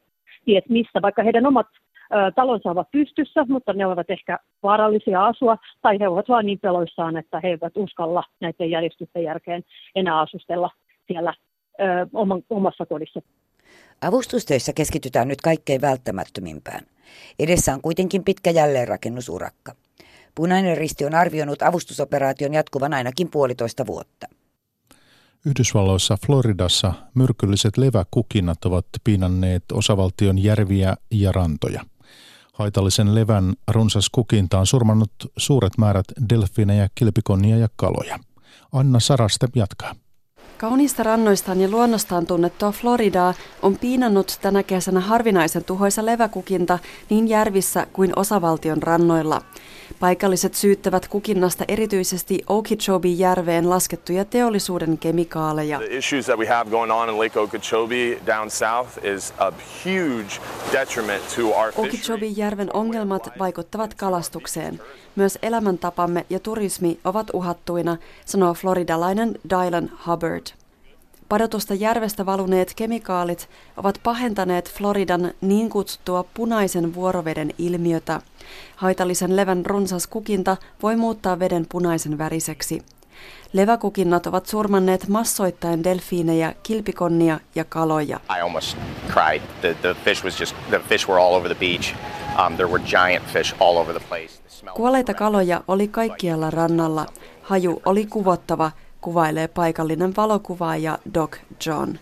ties 0.45 0.63
missä, 0.69 1.02
vaikka 1.02 1.24
heidän 1.24 1.45
omat 1.45 1.67
talonsa 2.36 2.71
ovat 2.71 2.91
pystyssä, 2.91 3.45
mutta 3.50 3.74
ne 3.74 3.86
ovat 3.86 4.10
ehkä 4.10 4.39
vaarallisia 4.63 5.26
asua, 5.26 5.58
tai 5.82 6.00
he 6.00 6.08
ovat 6.08 6.30
vain 6.30 6.45
niin 6.45 6.60
peloissaan, 6.60 7.17
että 7.17 7.39
he 7.43 7.47
eivät 7.47 7.78
uskalla 7.78 8.24
näiden 8.39 8.71
järjestysten 8.71 9.24
jälkeen 9.24 9.63
enää 9.95 10.19
asustella 10.19 10.69
siellä 11.08 11.34
ö, 11.82 11.84
omassa 12.50 12.86
kodissa. 12.86 13.21
Avustustöissä 14.02 14.74
keskitytään 14.74 15.28
nyt 15.28 15.41
kaikkein 15.41 15.82
välttämättömimpään. 15.82 16.82
Edessä 17.39 17.74
on 17.74 17.82
kuitenkin 17.82 18.24
pitkä 18.24 18.52
jälleenrakennusurakka. 18.52 19.71
Punainen 20.36 20.78
risti 20.78 21.06
on 21.06 21.15
arvioinut 21.15 21.62
avustusoperaation 21.62 22.54
jatkuvan 22.54 22.93
ainakin 22.93 23.32
puolitoista 23.32 23.86
vuotta. 23.88 24.28
Yhdysvalloissa 25.45 26.17
Floridassa 26.26 26.93
myrkylliset 27.15 27.78
leväkukinnat 27.78 28.65
ovat 28.65 28.86
piinanneet 29.04 29.63
osavaltion 29.74 30.43
järviä 30.43 30.95
ja 31.12 31.32
rantoja. 31.32 31.82
Haitallisen 32.52 33.16
levän 33.16 33.54
runsas 33.68 34.10
kukinta 34.10 34.60
on 34.60 34.68
surmannut 34.68 35.12
suuret 35.38 35.78
määrät 35.78 36.06
delfiinejä, 36.30 36.90
kilpikonnia 36.96 37.58
ja 37.58 37.68
kaloja. 37.76 38.20
Anna 38.72 39.00
Saraste 39.00 39.48
jatkaa. 39.56 39.96
Kauniista 40.62 41.04
rannoistaan 41.04 41.62
ja 41.62 41.69
luonnostaan 41.69 42.26
tunnettua 42.28 42.71
Floridaa 42.71 43.34
on 43.62 43.78
piinannut 43.78 44.38
tänä 44.41 44.63
kesänä 44.63 45.00
harvinaisen 45.00 45.63
tuhoisa 45.63 46.06
leväkukinta 46.06 46.80
niin 47.10 47.28
järvissä 47.28 47.88
kuin 47.93 48.13
osavaltion 48.15 48.84
rannoilla. 48.84 49.41
Paikalliset 50.00 50.56
syyttävät 50.56 51.08
kukinnasta 51.08 51.65
erityisesti 51.67 52.43
Okeechobee-järveen 52.47 53.69
laskettuja 53.69 54.26
teollisuuden 54.26 54.97
kemikaaleja. 54.97 55.78
The 55.78 55.97
issues 55.97 56.26
that 56.26 56.39
we 56.39 56.47
have 56.47 56.69
going 56.69 56.91
on 56.91 57.10
in 57.10 57.17
Lake 57.17 57.39
Okeechobee 57.39 58.21
down 58.28 58.52
south 58.52 59.06
is 59.06 59.34
a 59.38 59.52
huge 59.86 60.41
detriment 60.71 61.24
to 61.36 61.47
our 61.47 61.74
Okeechobee-järven 61.76 62.69
ongelmat 62.74 63.30
vaikuttavat 63.39 63.93
kalastukseen. 63.93 64.80
Myös 65.15 65.39
elämäntapamme 65.41 66.26
ja 66.30 66.39
turismi 66.39 67.00
ovat 67.04 67.28
uhattuina, 67.34 67.97
sanoo 68.26 68.54
floridalainen 68.54 69.39
Dylan 69.50 69.91
Hubbard. 70.08 70.45
Padotusta 71.30 71.74
järvestä 71.74 72.26
valuneet 72.26 72.74
kemikaalit 72.76 73.50
ovat 73.78 74.00
pahentaneet 74.04 74.71
Floridan 74.71 75.32
niin 75.41 75.69
kutsuttua 75.69 76.26
punaisen 76.34 76.95
vuoroveden 76.95 77.52
ilmiötä. 77.58 78.21
Haitallisen 78.76 79.36
levän 79.36 79.65
runsas 79.65 80.08
kukinta 80.08 80.58
voi 80.84 80.95
muuttaa 80.95 81.39
veden 81.39 81.65
punaisen 81.71 82.17
väriseksi. 82.17 82.82
Leväkukinnat 83.54 84.28
ovat 84.28 84.45
surmanneet 84.45 85.08
massoittain 85.08 85.84
delfiinejä, 85.84 86.56
kilpikonnia 86.63 87.39
ja 87.56 87.65
kaloja. 87.65 88.19
I 88.38 88.41
almost 88.41 88.78
cried. 89.13 89.41
The, 89.62 89.74
the 89.82 89.95
fish 90.04 90.24
was 90.24 90.39
just, 90.39 90.56
the 90.69 90.80
fish 90.80 91.10
were 91.10 91.21
all 91.21 91.34
over 91.34 91.56
the 91.56 91.60
beach. 91.60 91.95
Um, 92.45 92.56
there 92.56 92.67
were 92.67 92.84
giant 92.86 93.26
fish 93.26 93.56
all 93.60 93.78
over 93.78 94.00
the 94.00 94.08
place. 94.08 94.40
Kuolleita 94.74 95.13
kaloja 95.13 95.63
oli 95.67 95.88
kaikkialla 95.88 96.50
rannalla. 96.50 97.06
Haju 97.41 97.82
oli 97.86 98.06
kuvottava, 98.06 98.71
kuvailee 99.02 99.47
paikallinen 99.47 100.15
valokuvaaja 100.15 101.00
Doc 101.13 101.38
John. 101.65 101.95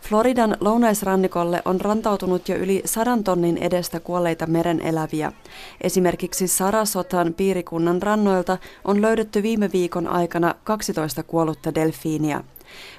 Floridan 0.00 0.56
lounaisrannikolle 0.60 1.62
on 1.64 1.80
rantautunut 1.80 2.48
jo 2.48 2.56
yli 2.56 2.82
sadan 2.84 3.24
tonnin 3.24 3.58
edestä 3.58 4.00
kuolleita 4.00 4.46
meren 4.46 4.80
eläviä. 4.80 5.32
Esimerkiksi 5.80 6.48
Sarasotan 6.48 7.34
piirikunnan 7.34 8.02
rannoilta 8.02 8.58
on 8.84 9.02
löydetty 9.02 9.42
viime 9.42 9.70
viikon 9.72 10.06
aikana 10.06 10.54
12 10.64 11.22
kuollutta 11.22 11.74
delfiiniä. 11.74 12.44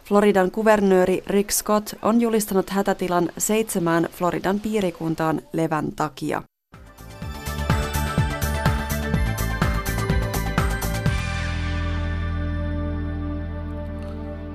Floridan 0.05 0.51
kuvernööri 0.51 1.23
Rick 1.27 1.51
Scott 1.51 1.93
on 2.01 2.21
julistanut 2.21 2.69
hätätilan 2.69 3.29
seitsemään 3.37 4.09
Floridan 4.11 4.59
piirikuntaan 4.59 5.41
levän 5.53 5.91
takia. 5.95 6.43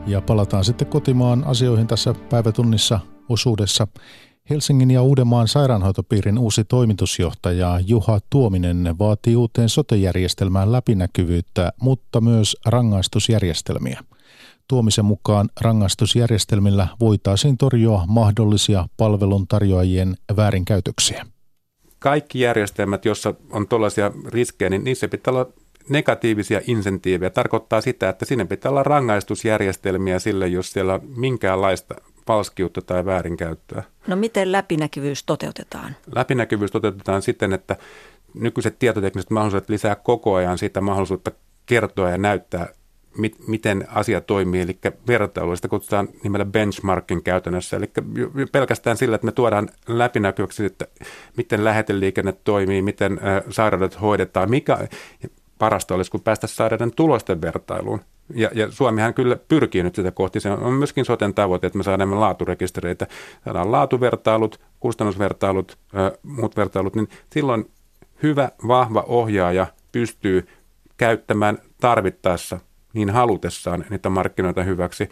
Ja 0.06 0.20
palataan 0.20 0.64
sitten 0.64 0.86
kotimaan 0.86 1.44
asioihin 1.44 1.86
tässä 1.86 2.14
päivätunnissa 2.30 3.00
osuudessa. 3.28 3.86
Helsingin 4.50 4.90
ja 4.90 5.02
Uudenmaan 5.02 5.48
sairaanhoitopiirin 5.48 6.38
uusi 6.38 6.64
toimitusjohtaja 6.64 7.80
Juha 7.86 8.20
Tuominen 8.30 8.94
vaatii 8.98 9.36
uuteen 9.36 9.68
sotejärjestelmään 9.68 10.72
läpinäkyvyyttä, 10.72 11.72
mutta 11.80 12.20
myös 12.20 12.56
rangaistusjärjestelmiä. 12.66 14.00
Tuomisen 14.68 15.04
mukaan 15.04 15.48
rangaistusjärjestelmillä 15.60 16.88
voitaisiin 17.00 17.58
torjua 17.58 18.04
mahdollisia 18.08 18.88
palveluntarjoajien 18.96 20.16
väärinkäytöksiä. 20.36 21.26
Kaikki 21.98 22.40
järjestelmät, 22.40 23.04
joissa 23.04 23.34
on 23.50 23.68
tällaisia 23.68 24.12
riskejä, 24.26 24.70
niin 24.70 24.84
niissä 24.84 25.08
pitää 25.08 25.34
olla 25.34 25.46
negatiivisia 25.88 26.60
insentiivejä. 26.66 27.30
Tarkoittaa 27.30 27.80
sitä, 27.80 28.08
että 28.08 28.24
sinne 28.24 28.44
pitää 28.44 28.70
olla 28.70 28.82
rangaistusjärjestelmiä 28.82 30.18
sille, 30.18 30.46
jos 30.46 30.72
siellä 30.72 30.94
on 30.94 31.00
minkäänlaista 31.16 31.94
falskiutta 32.26 32.82
tai 32.82 33.04
väärinkäyttöä. 33.04 33.82
No 34.06 34.16
miten 34.16 34.52
läpinäkyvyys 34.52 35.24
toteutetaan? 35.24 35.96
Läpinäkyvyys 36.14 36.70
toteutetaan 36.70 37.22
siten, 37.22 37.52
että 37.52 37.76
nykyiset 38.34 38.78
tietotekniset 38.78 39.30
mahdollisuudet 39.30 39.68
lisää 39.68 39.94
koko 39.94 40.34
ajan 40.34 40.58
sitä 40.58 40.80
mahdollisuutta 40.80 41.30
kertoa 41.66 42.10
ja 42.10 42.18
näyttää, 42.18 42.68
mit, 43.18 43.48
miten 43.48 43.84
asia 43.88 44.20
toimii, 44.20 44.60
eli 44.60 44.78
vertailu, 45.06 45.56
sitä 45.56 45.68
kutsutaan 45.68 46.08
nimellä 46.22 46.44
benchmarkin 46.44 47.22
käytännössä, 47.22 47.76
eli 47.76 47.90
pelkästään 48.52 48.96
sillä, 48.96 49.14
että 49.14 49.24
me 49.24 49.32
tuodaan 49.32 49.68
läpinäkyväksi, 49.88 50.64
että 50.64 50.86
miten 51.36 51.64
läheteliikenne 51.64 52.32
toimii, 52.32 52.82
miten 52.82 53.20
sairaudet 53.50 54.00
hoidetaan, 54.00 54.50
mikä, 54.50 54.88
parasta 55.58 55.94
olisi, 55.94 56.10
kun 56.10 56.20
päästä 56.20 56.46
sairauden 56.46 56.94
tulosten 56.96 57.40
vertailuun. 57.40 58.00
Ja, 58.34 58.50
ja 58.54 58.70
Suomihan 58.70 59.14
kyllä 59.14 59.36
pyrkii 59.48 59.82
nyt 59.82 59.94
sitä 59.94 60.10
kohti. 60.10 60.40
Se 60.40 60.50
on 60.50 60.72
myöskin 60.72 61.04
soten 61.04 61.34
tavoite, 61.34 61.66
että 61.66 61.76
me 61.76 61.82
saadaan 61.82 62.20
laaturekistereitä, 62.20 63.06
saadaan 63.44 63.72
laatuvertailut, 63.72 64.60
kustannusvertailut, 64.80 65.78
äh, 65.96 66.12
muut 66.22 66.56
vertailut, 66.56 66.94
niin 66.94 67.08
silloin 67.32 67.70
hyvä, 68.22 68.48
vahva 68.68 69.04
ohjaaja 69.06 69.66
pystyy 69.92 70.48
käyttämään 70.96 71.58
tarvittaessa 71.80 72.60
niin 72.92 73.10
halutessaan 73.10 73.84
niitä 73.90 74.08
markkinoita 74.08 74.62
hyväksi. 74.62 75.08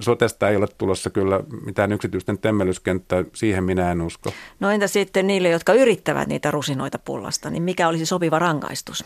Sotesta 0.00 0.48
ei 0.48 0.56
ole 0.56 0.66
tulossa 0.78 1.10
kyllä 1.10 1.40
mitään 1.64 1.92
yksityisten 1.92 2.38
temmellyskenttää, 2.38 3.24
siihen 3.34 3.64
minä 3.64 3.92
en 3.92 4.02
usko. 4.02 4.30
No 4.60 4.70
entä 4.70 4.86
sitten 4.86 5.26
niille, 5.26 5.48
jotka 5.48 5.72
yrittävät 5.72 6.28
niitä 6.28 6.50
rusinoita 6.50 6.98
pullasta, 6.98 7.50
niin 7.50 7.62
mikä 7.62 7.88
olisi 7.88 8.06
sopiva 8.06 8.38
rangaistus? 8.38 9.04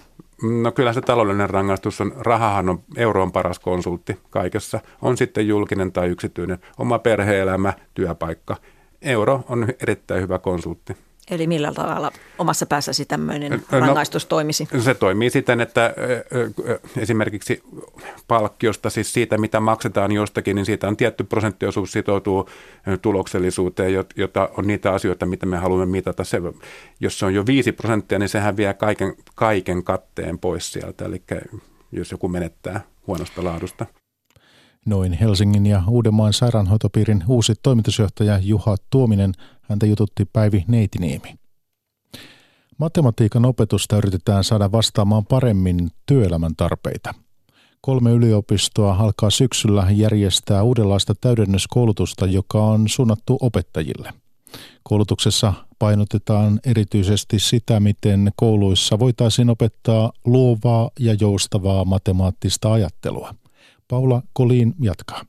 No 0.63 0.73
kyllä 0.73 0.93
se 0.93 1.01
taloudellinen 1.01 1.51
rangaistus 1.51 2.01
on, 2.01 2.13
rahahan 2.17 2.69
on 2.69 2.83
euron 2.97 3.33
paras 3.33 3.59
konsultti 3.59 4.19
kaikessa. 4.31 4.81
On 5.03 5.17
sitten 5.17 5.49
julkinen 5.49 5.93
tai 5.93 6.09
yksityinen, 6.09 6.59
oma 6.79 6.99
perheelämä, 6.99 7.73
työpaikka. 7.95 8.57
Euro 9.03 9.45
on 9.49 9.69
erittäin 9.83 10.23
hyvä 10.23 10.39
konsultti. 10.39 10.97
Eli 11.31 11.47
millä 11.47 11.73
tavalla 11.73 12.13
omassa 12.39 12.67
päässäsi 12.67 13.05
tämmöinen 13.05 13.53
no, 13.53 13.81
rangaistus 13.81 14.27
toimisi? 14.27 14.69
Se 14.79 14.95
toimii 14.95 15.31
siten, 15.31 15.61
että 15.61 15.95
esimerkiksi 16.97 17.63
palkkiosta, 18.29 18.91
siis 18.91 19.13
siitä 19.13 19.39
mitä 19.39 19.61
maksetaan 19.61 20.13
jostakin, 20.13 20.57
niin 20.57 20.67
siitä 20.67 20.89
on 20.89 20.97
tietty 20.97 21.25
prosenttiosuus 21.25 21.93
sitoutuu 21.93 22.49
tuloksellisuuteen, 23.03 23.93
jota 24.17 24.51
on 24.57 24.67
niitä 24.67 24.93
asioita, 24.93 25.27
mitä 25.27 25.47
me 25.47 25.57
haluamme 25.57 25.87
mitata. 25.87 26.25
Se, 26.25 26.41
jos 27.01 27.19
se 27.19 27.27
on 27.27 27.35
jo 27.35 27.47
5 27.47 27.73
prosenttia, 27.73 28.19
niin 28.19 28.29
sehän 28.29 28.57
vie 28.57 28.75
kaiken, 28.75 29.15
kaiken 29.35 29.85
katteen 29.85 30.39
pois 30.39 30.73
sieltä, 30.73 31.05
eli 31.05 31.23
jos 31.93 32.11
joku 32.11 32.29
menettää 32.29 32.81
huonosta 33.07 33.45
laadusta. 33.45 33.87
Noin 34.87 35.13
Helsingin 35.13 35.67
ja 35.67 35.83
Uudenmaan 35.89 36.33
sairaanhoitopiirin 36.33 37.25
uusi 37.29 37.55
toimitusjohtaja 37.63 38.39
Juha 38.39 38.77
Tuominen– 38.91 39.33
Häntä 39.69 39.87
jututti 39.87 40.25
Päivi 40.25 40.65
Neitiniemi. 40.69 41.35
Matematiikan 42.79 43.45
opetusta 43.45 43.97
yritetään 43.97 44.45
saada 44.45 44.73
vastaamaan 44.73 45.27
paremmin 45.27 45.91
työelämän 46.07 46.57
tarpeita. 46.57 47.15
Kolme 47.81 48.11
yliopistoa 48.11 48.97
alkaa 48.97 49.31
syksyllä 49.31 49.87
järjestää 49.91 50.63
uudenlaista 50.63 51.15
täydennyskoulutusta, 51.21 52.27
joka 52.27 52.63
on 52.63 52.89
suunnattu 52.89 53.37
opettajille. 53.41 54.13
Koulutuksessa 54.83 55.53
painotetaan 55.79 56.61
erityisesti 56.67 57.39
sitä, 57.39 57.81
miten 57.81 58.33
kouluissa 58.37 58.99
voitaisiin 58.99 59.51
opettaa 59.51 60.13
luovaa 60.25 60.91
ja 61.01 61.17
joustavaa 61.21 61.85
matemaattista 61.85 62.73
ajattelua. 62.73 63.35
Paula 63.91 64.23
Kolin 64.33 64.75
jatkaa. 64.81 65.21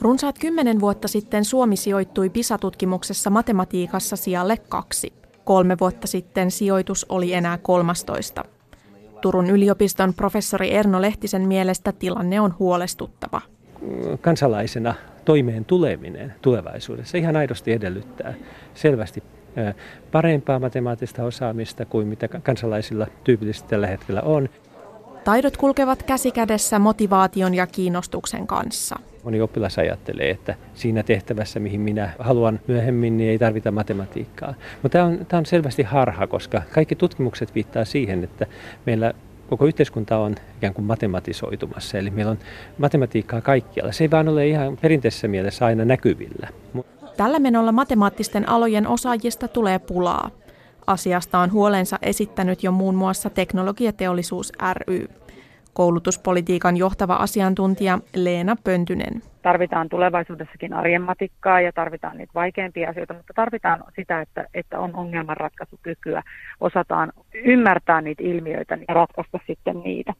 Runsaat 0.00 0.38
kymmenen 0.38 0.80
vuotta 0.80 1.08
sitten 1.08 1.44
Suomi 1.44 1.76
sijoittui 1.76 2.30
PISA-tutkimuksessa 2.30 3.30
matematiikassa 3.30 4.16
sijalle 4.16 4.56
kaksi. 4.56 5.12
Kolme 5.44 5.76
vuotta 5.80 6.06
sitten 6.06 6.50
sijoitus 6.50 7.06
oli 7.08 7.32
enää 7.32 7.58
13. 7.58 8.44
Turun 9.20 9.50
yliopiston 9.50 10.14
professori 10.14 10.74
Erno 10.74 11.02
Lehtisen 11.02 11.42
mielestä 11.42 11.92
tilanne 11.92 12.40
on 12.40 12.54
huolestuttava. 12.58 13.40
Kansalaisena 14.20 14.94
toimeen 15.24 15.64
tuleminen 15.64 16.34
tulevaisuudessa 16.42 17.18
ihan 17.18 17.36
aidosti 17.36 17.72
edellyttää 17.72 18.34
selvästi 18.74 19.22
parempaa 20.12 20.58
matemaattista 20.58 21.24
osaamista 21.24 21.84
kuin 21.84 22.06
mitä 22.06 22.28
kansalaisilla 22.28 23.06
tyypillisesti 23.24 23.68
tällä 23.68 23.86
hetkellä 23.86 24.22
on. 24.22 24.48
Taidot 25.24 25.56
kulkevat 25.56 26.02
käsikädessä 26.02 26.78
motivaation 26.78 27.54
ja 27.54 27.66
kiinnostuksen 27.66 28.46
kanssa. 28.46 28.96
Moni 29.24 29.40
oppilas 29.40 29.78
ajattelee, 29.78 30.30
että 30.30 30.54
siinä 30.74 31.02
tehtävässä, 31.02 31.60
mihin 31.60 31.80
minä 31.80 32.10
haluan 32.18 32.60
myöhemmin, 32.66 33.16
niin 33.16 33.30
ei 33.30 33.38
tarvita 33.38 33.70
matematiikkaa. 33.70 34.54
Mutta 34.82 34.98
tämä 34.98 35.04
on, 35.04 35.26
tämä 35.28 35.38
on 35.38 35.46
selvästi 35.46 35.82
harha, 35.82 36.26
koska 36.26 36.62
kaikki 36.74 36.96
tutkimukset 36.96 37.54
viittaa 37.54 37.84
siihen, 37.84 38.24
että 38.24 38.46
meillä 38.86 39.12
koko 39.48 39.66
yhteiskunta 39.66 40.18
on 40.18 40.34
ikään 40.56 40.74
kuin 40.74 40.84
matematisoitumassa. 40.84 41.98
Eli 41.98 42.10
meillä 42.10 42.30
on 42.30 42.38
matematiikkaa 42.78 43.40
kaikkialla. 43.40 43.92
Se 43.92 44.04
ei 44.04 44.10
vaan 44.10 44.28
ole 44.28 44.48
ihan 44.48 44.76
perinteisessä 44.76 45.28
mielessä 45.28 45.66
aina 45.66 45.84
näkyvillä. 45.84 46.48
Tällä 47.16 47.38
menolla 47.38 47.72
matemaattisten 47.72 48.48
alojen 48.48 48.88
osaajista 48.88 49.48
tulee 49.48 49.78
pulaa. 49.78 50.30
Asiasta 50.86 51.38
on 51.38 51.52
huolensa 51.52 51.98
esittänyt 52.02 52.62
jo 52.62 52.72
muun 52.72 52.94
muassa 52.94 53.30
Teknologiateollisuus 53.30 54.52
ry. 54.74 55.08
Koulutuspolitiikan 55.72 56.76
johtava 56.76 57.14
asiantuntija 57.14 57.98
Leena 58.16 58.56
Pöntynen. 58.64 59.22
Tarvitaan 59.42 59.88
tulevaisuudessakin 59.88 60.72
arjen 60.72 61.02
matikkaa 61.02 61.60
ja 61.60 61.72
tarvitaan 61.72 62.16
niitä 62.16 62.32
vaikeampia 62.34 62.90
asioita, 62.90 63.14
mutta 63.14 63.32
tarvitaan 63.36 63.84
sitä, 63.96 64.20
että, 64.20 64.46
että 64.54 64.80
on 64.80 64.96
ongelmanratkaisukykyä, 64.96 66.22
osataan 66.60 67.12
ymmärtää 67.44 68.00
niitä 68.00 68.22
ilmiöitä 68.22 68.78
ja 68.88 68.94
ratkaista 68.94 69.38
sitten 69.46 69.80
niitä. 69.80 70.14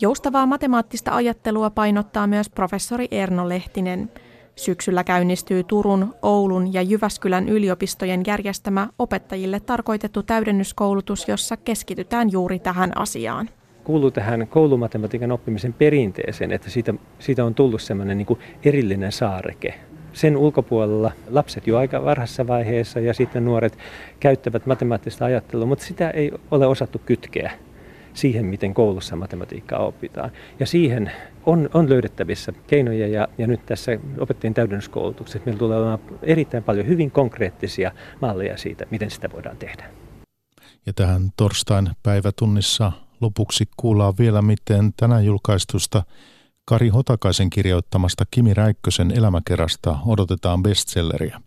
Joustavaa 0.00 0.46
matemaattista 0.46 1.14
ajattelua 1.14 1.70
painottaa 1.70 2.26
myös 2.26 2.50
professori 2.50 3.08
Erno 3.10 3.48
Lehtinen. 3.48 4.10
Syksyllä 4.56 5.04
käynnistyy 5.04 5.64
Turun, 5.64 6.14
Oulun 6.22 6.74
ja 6.74 6.82
Jyväskylän 6.82 7.48
yliopistojen 7.48 8.22
järjestämä 8.26 8.88
opettajille 8.98 9.60
tarkoitettu 9.60 10.22
täydennyskoulutus, 10.22 11.28
jossa 11.28 11.56
keskitytään 11.56 12.32
juuri 12.32 12.58
tähän 12.58 12.98
asiaan 12.98 13.48
kuuluu 13.84 14.10
tähän 14.10 14.46
koulumatematiikan 14.48 15.32
oppimisen 15.32 15.72
perinteeseen, 15.72 16.52
että 16.52 16.70
siitä, 16.70 16.94
siitä 17.18 17.44
on 17.44 17.54
tullut 17.54 17.82
semmoinen 17.82 18.18
niin 18.18 18.38
erillinen 18.64 19.12
saareke. 19.12 19.74
Sen 20.12 20.36
ulkopuolella 20.36 21.12
lapset 21.30 21.66
jo 21.66 21.78
aika 21.78 22.04
varhaisessa 22.04 22.46
vaiheessa 22.46 23.00
ja 23.00 23.14
sitten 23.14 23.44
nuoret 23.44 23.78
käyttävät 24.20 24.66
matemaattista 24.66 25.24
ajattelua, 25.24 25.66
mutta 25.66 25.84
sitä 25.84 26.10
ei 26.10 26.32
ole 26.50 26.66
osattu 26.66 27.00
kytkeä 27.06 27.52
siihen, 28.14 28.46
miten 28.46 28.74
koulussa 28.74 29.16
matematiikkaa 29.16 29.78
opitaan. 29.78 30.30
Ja 30.60 30.66
siihen 30.66 31.12
on, 31.46 31.70
on 31.74 31.88
löydettävissä 31.88 32.52
keinoja 32.66 33.08
ja, 33.08 33.28
ja 33.38 33.46
nyt 33.46 33.66
tässä 33.66 33.98
opettajien 34.18 34.54
täydennyskoulutuksessa 34.54 35.46
meillä 35.46 35.58
tulee 35.58 35.78
olemaan 35.78 35.98
erittäin 36.22 36.64
paljon 36.64 36.86
hyvin 36.86 37.10
konkreettisia 37.10 37.92
malleja 38.20 38.56
siitä, 38.56 38.86
miten 38.90 39.10
sitä 39.10 39.28
voidaan 39.32 39.56
tehdä. 39.56 39.84
Ja 40.86 40.92
tähän 40.92 41.30
torstain 41.36 41.90
päivätunnissa 42.02 42.92
lopuksi 43.20 43.64
kuullaan 43.76 44.14
vielä, 44.18 44.42
miten 44.42 44.92
tänään 44.96 45.24
julkaistusta 45.24 46.02
Kari 46.64 46.88
Hotakaisen 46.88 47.50
kirjoittamasta 47.50 48.24
Kimi 48.30 48.54
Räikkösen 48.54 49.10
elämäkerrasta 49.10 49.98
odotetaan 50.06 50.62
bestselleriä. 50.62 51.40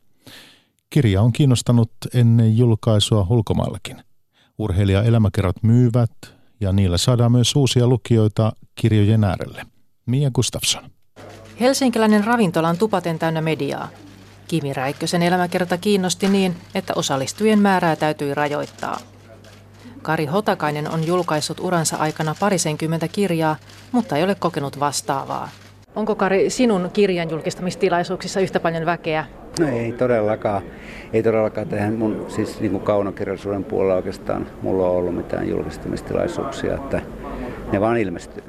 Kirja 0.90 1.22
on 1.22 1.32
kiinnostanut 1.32 1.92
ennen 2.14 2.58
julkaisua 2.58 3.28
ulkomaillakin. 3.30 3.98
Urheilija 4.58 5.04
elämäkerrat 5.04 5.64
myyvät 5.64 6.35
ja 6.60 6.72
niillä 6.72 6.98
saadaan 6.98 7.32
myös 7.32 7.56
uusia 7.56 7.88
lukijoita 7.88 8.52
kirjojen 8.76 9.24
äärelle. 9.24 9.66
Mia 10.06 10.32
Gustafsson. 10.32 10.90
Helsinkiläinen 11.60 12.24
ravintola 12.24 12.70
on 12.70 12.78
tupaten 12.78 13.20
täynnä 13.20 13.42
mediaa. 13.42 13.90
Kimi 14.48 14.74
Räikkösen 14.74 15.22
elämäkerta 15.22 15.78
kiinnosti 15.78 16.28
niin, 16.28 16.56
että 16.76 16.94
osallistujien 16.96 17.60
määrää 17.60 17.96
täytyi 17.96 18.34
rajoittaa. 18.34 19.00
Kari 20.02 20.26
Hotakainen 20.26 20.92
on 20.92 21.08
julkaissut 21.08 21.60
uransa 21.60 21.98
aikana 21.98 22.36
parisenkymmentä 22.40 23.08
kirjaa, 23.08 23.56
mutta 23.92 24.18
ei 24.18 24.24
ole 24.24 24.36
kokenut 24.36 24.80
vastaavaa. 24.80 25.50
Onko 25.96 26.16
Kari 26.16 26.50
sinun 26.50 26.90
kirjan 26.94 27.30
julkistamistilaisuuksissa 27.30 28.40
yhtä 28.40 28.60
paljon 28.60 28.86
väkeä? 28.86 29.26
No 29.60 29.68
ei 29.68 29.92
todellakaan. 29.92 30.62
Ei 31.14 31.24
todellakaan 31.24 31.68
tähän 31.68 31.94
mun 31.94 32.26
siis 32.30 32.60
niin 32.60 32.72
kuin 32.72 32.84
kaunokirjallisuuden 32.84 33.64
puolella 33.64 33.96
oikeastaan 33.96 34.48
mulla 34.62 34.90
on 34.90 34.96
ollut 34.96 35.16
mitään 35.16 35.50
julkistamistilaisuuksia, 35.50 36.76
että 36.76 37.02
ne 37.72 37.82
vaan 37.82 37.98
ilmestyy. 37.98 38.44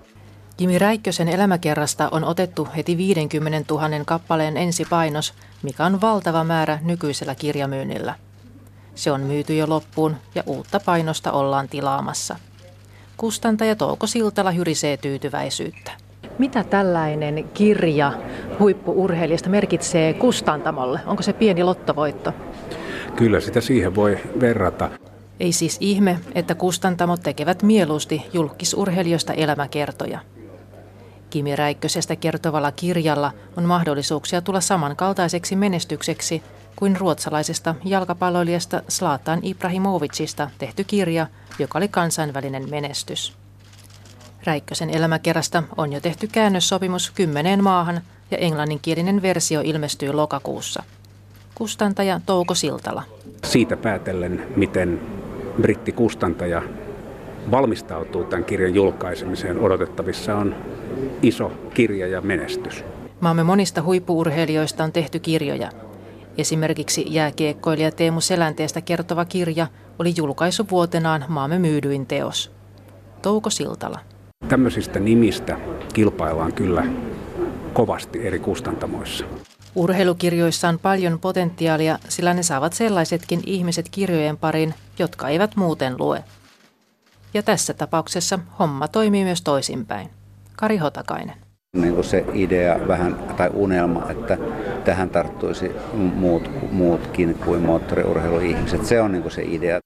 Kimi 0.57 0.79
Räikkösen 0.79 1.29
elämäkerrasta 1.29 2.09
on 2.13 2.25
otettu 2.25 2.69
heti 2.77 2.97
50 2.97 3.75
000 3.75 3.89
kappaleen 4.05 4.57
ensipainos, 4.57 5.35
mikä 5.63 5.85
on 5.85 6.01
valtava 6.01 6.45
määrä 6.45 6.79
nykyisellä 6.83 7.35
kirjamyynnillä. 7.35 8.15
Se 8.95 9.13
on 9.13 9.21
myyty 9.21 9.57
jo 9.57 9.69
loppuun 9.69 10.17
ja 10.35 10.43
uutta 10.47 10.81
painosta 10.85 11.33
ollaan 11.33 11.69
tilaamassa. 11.69 12.37
Kustantaja 13.17 13.77
Touko 13.77 14.07
Siltala 14.07 14.51
hyrisee 14.51 14.97
tyytyväisyyttä. 14.97 16.06
Mitä 16.38 16.64
tällainen 16.64 17.49
kirja 17.55 18.12
huippuurheilijasta 18.59 19.51
merkitsee 19.51 20.14
kustantamolle? 20.14 21.01
Onko 21.07 21.22
se 21.22 21.33
pieni 21.33 21.62
lottovoitto? 21.62 22.33
Kyllä 23.16 23.40
sitä 23.40 23.61
siihen 23.61 23.94
voi 23.94 24.18
verrata. 24.40 24.90
Ei 25.40 25.53
siis 25.53 25.77
ihme, 25.81 26.18
että 26.35 26.55
kustantamot 26.55 27.20
tekevät 27.22 27.62
mieluusti 27.62 28.22
julkisurheilijoista 28.33 29.33
elämäkertoja. 29.33 30.18
Kimi 31.31 31.57
Räikkösestä 31.57 32.16
kertovalla 32.16 32.72
kirjalla 32.72 33.33
on 33.57 33.64
mahdollisuuksia 33.64 34.40
tulla 34.40 34.61
samankaltaiseksi 34.61 35.57
menestykseksi 35.57 36.42
kuin 36.77 36.96
ruotsalaisesta 36.96 37.75
jalkapalloilijasta 37.85 38.83
Zlatan 38.90 39.38
Ibrahimovicista 39.42 40.51
tehty 40.59 40.85
kirja, 40.85 41.27
joka 41.59 41.79
oli 41.79 41.88
kansainvälinen 41.88 42.70
menestys. 42.70 43.46
Räikkösen 44.47 44.91
elämäkerrasta 44.91 45.63
on 45.77 45.93
jo 45.93 46.01
tehty 46.01 46.29
käännössopimus 46.33 47.11
kymmeneen 47.11 47.65
maahan 47.65 48.01
ja 48.31 48.39
englanninkielinen 48.39 49.23
versio 49.23 49.61
ilmestyy 49.65 50.13
lokakuussa. 50.13 50.83
Kustantaja 51.55 52.21
Touko 52.27 52.55
Siltala. 52.55 53.03
Siitä 53.45 53.77
päätellen, 53.77 54.47
miten 54.57 55.01
brittikustantaja 55.63 56.63
valmistautuu 57.51 58.25
tämän 58.25 58.45
kirjan 58.45 58.75
julkaisemiseen, 58.75 59.61
odotettavissa 59.61 60.37
on 60.37 60.55
iso 61.23 61.53
kirja 61.75 62.07
ja 62.07 62.21
menestys. 62.21 62.85
Maamme 63.21 63.43
monista 63.43 63.83
huippuurheilijoista 63.83 64.85
on 64.85 64.93
tehty 64.93 65.19
kirjoja. 65.19 65.71
Esimerkiksi 66.39 67.05
jääkiekkoilija 67.09 67.93
Teemu 67.93 68.21
Selänteestä 68.21 68.81
kertova 68.81 69.25
kirja 69.25 69.67
oli 69.99 70.13
julkaisuvuotenaan 70.17 71.25
maamme 71.29 71.59
myydyin 71.59 72.07
teos. 72.07 72.53
Touko 73.23 73.51
Siltala. 73.51 73.99
Tämmöisistä 74.49 75.01
nimistä 75.01 75.57
kilpaillaan 75.94 76.53
kyllä 76.53 76.85
kovasti 77.72 78.27
eri 78.27 78.38
kustantamoissa. 78.38 79.25
Urheilukirjoissa 79.75 80.68
on 80.68 80.79
paljon 80.79 81.18
potentiaalia, 81.18 81.99
sillä 82.09 82.35
ne 82.35 82.42
saavat 82.42 82.72
sellaisetkin 82.72 83.40
ihmiset 83.46 83.88
kirjojen 83.90 84.37
pariin, 84.37 84.75
jotka 84.99 85.29
eivät 85.29 85.57
muuten 85.57 85.94
lue. 85.99 86.25
Ja 87.35 87.42
tässä 87.42 87.75
tapauksessa 87.75 88.38
homma 88.59 88.88
toimii 88.88 89.25
myös 89.25 89.42
toisinpäin. 89.42 90.11
Kari 90.57 90.77
Hotakainen. 90.77 91.35
Niin 91.77 91.94
kuin 91.94 92.05
se 92.05 92.25
idea 92.33 92.88
vähän, 92.88 93.14
tai 93.37 93.51
unelma, 93.55 94.11
että 94.11 94.38
tähän 94.85 95.11
tarttuisi 95.11 95.70
muut, 95.94 96.51
muutkin 96.72 97.35
kuin 97.35 97.62
moottoriurheiluihmiset. 97.62 98.87
Se 98.87 99.01
on 99.01 99.12
niin 99.12 99.22
kuin 99.22 99.33
se 99.33 99.42
idea. 99.42 99.79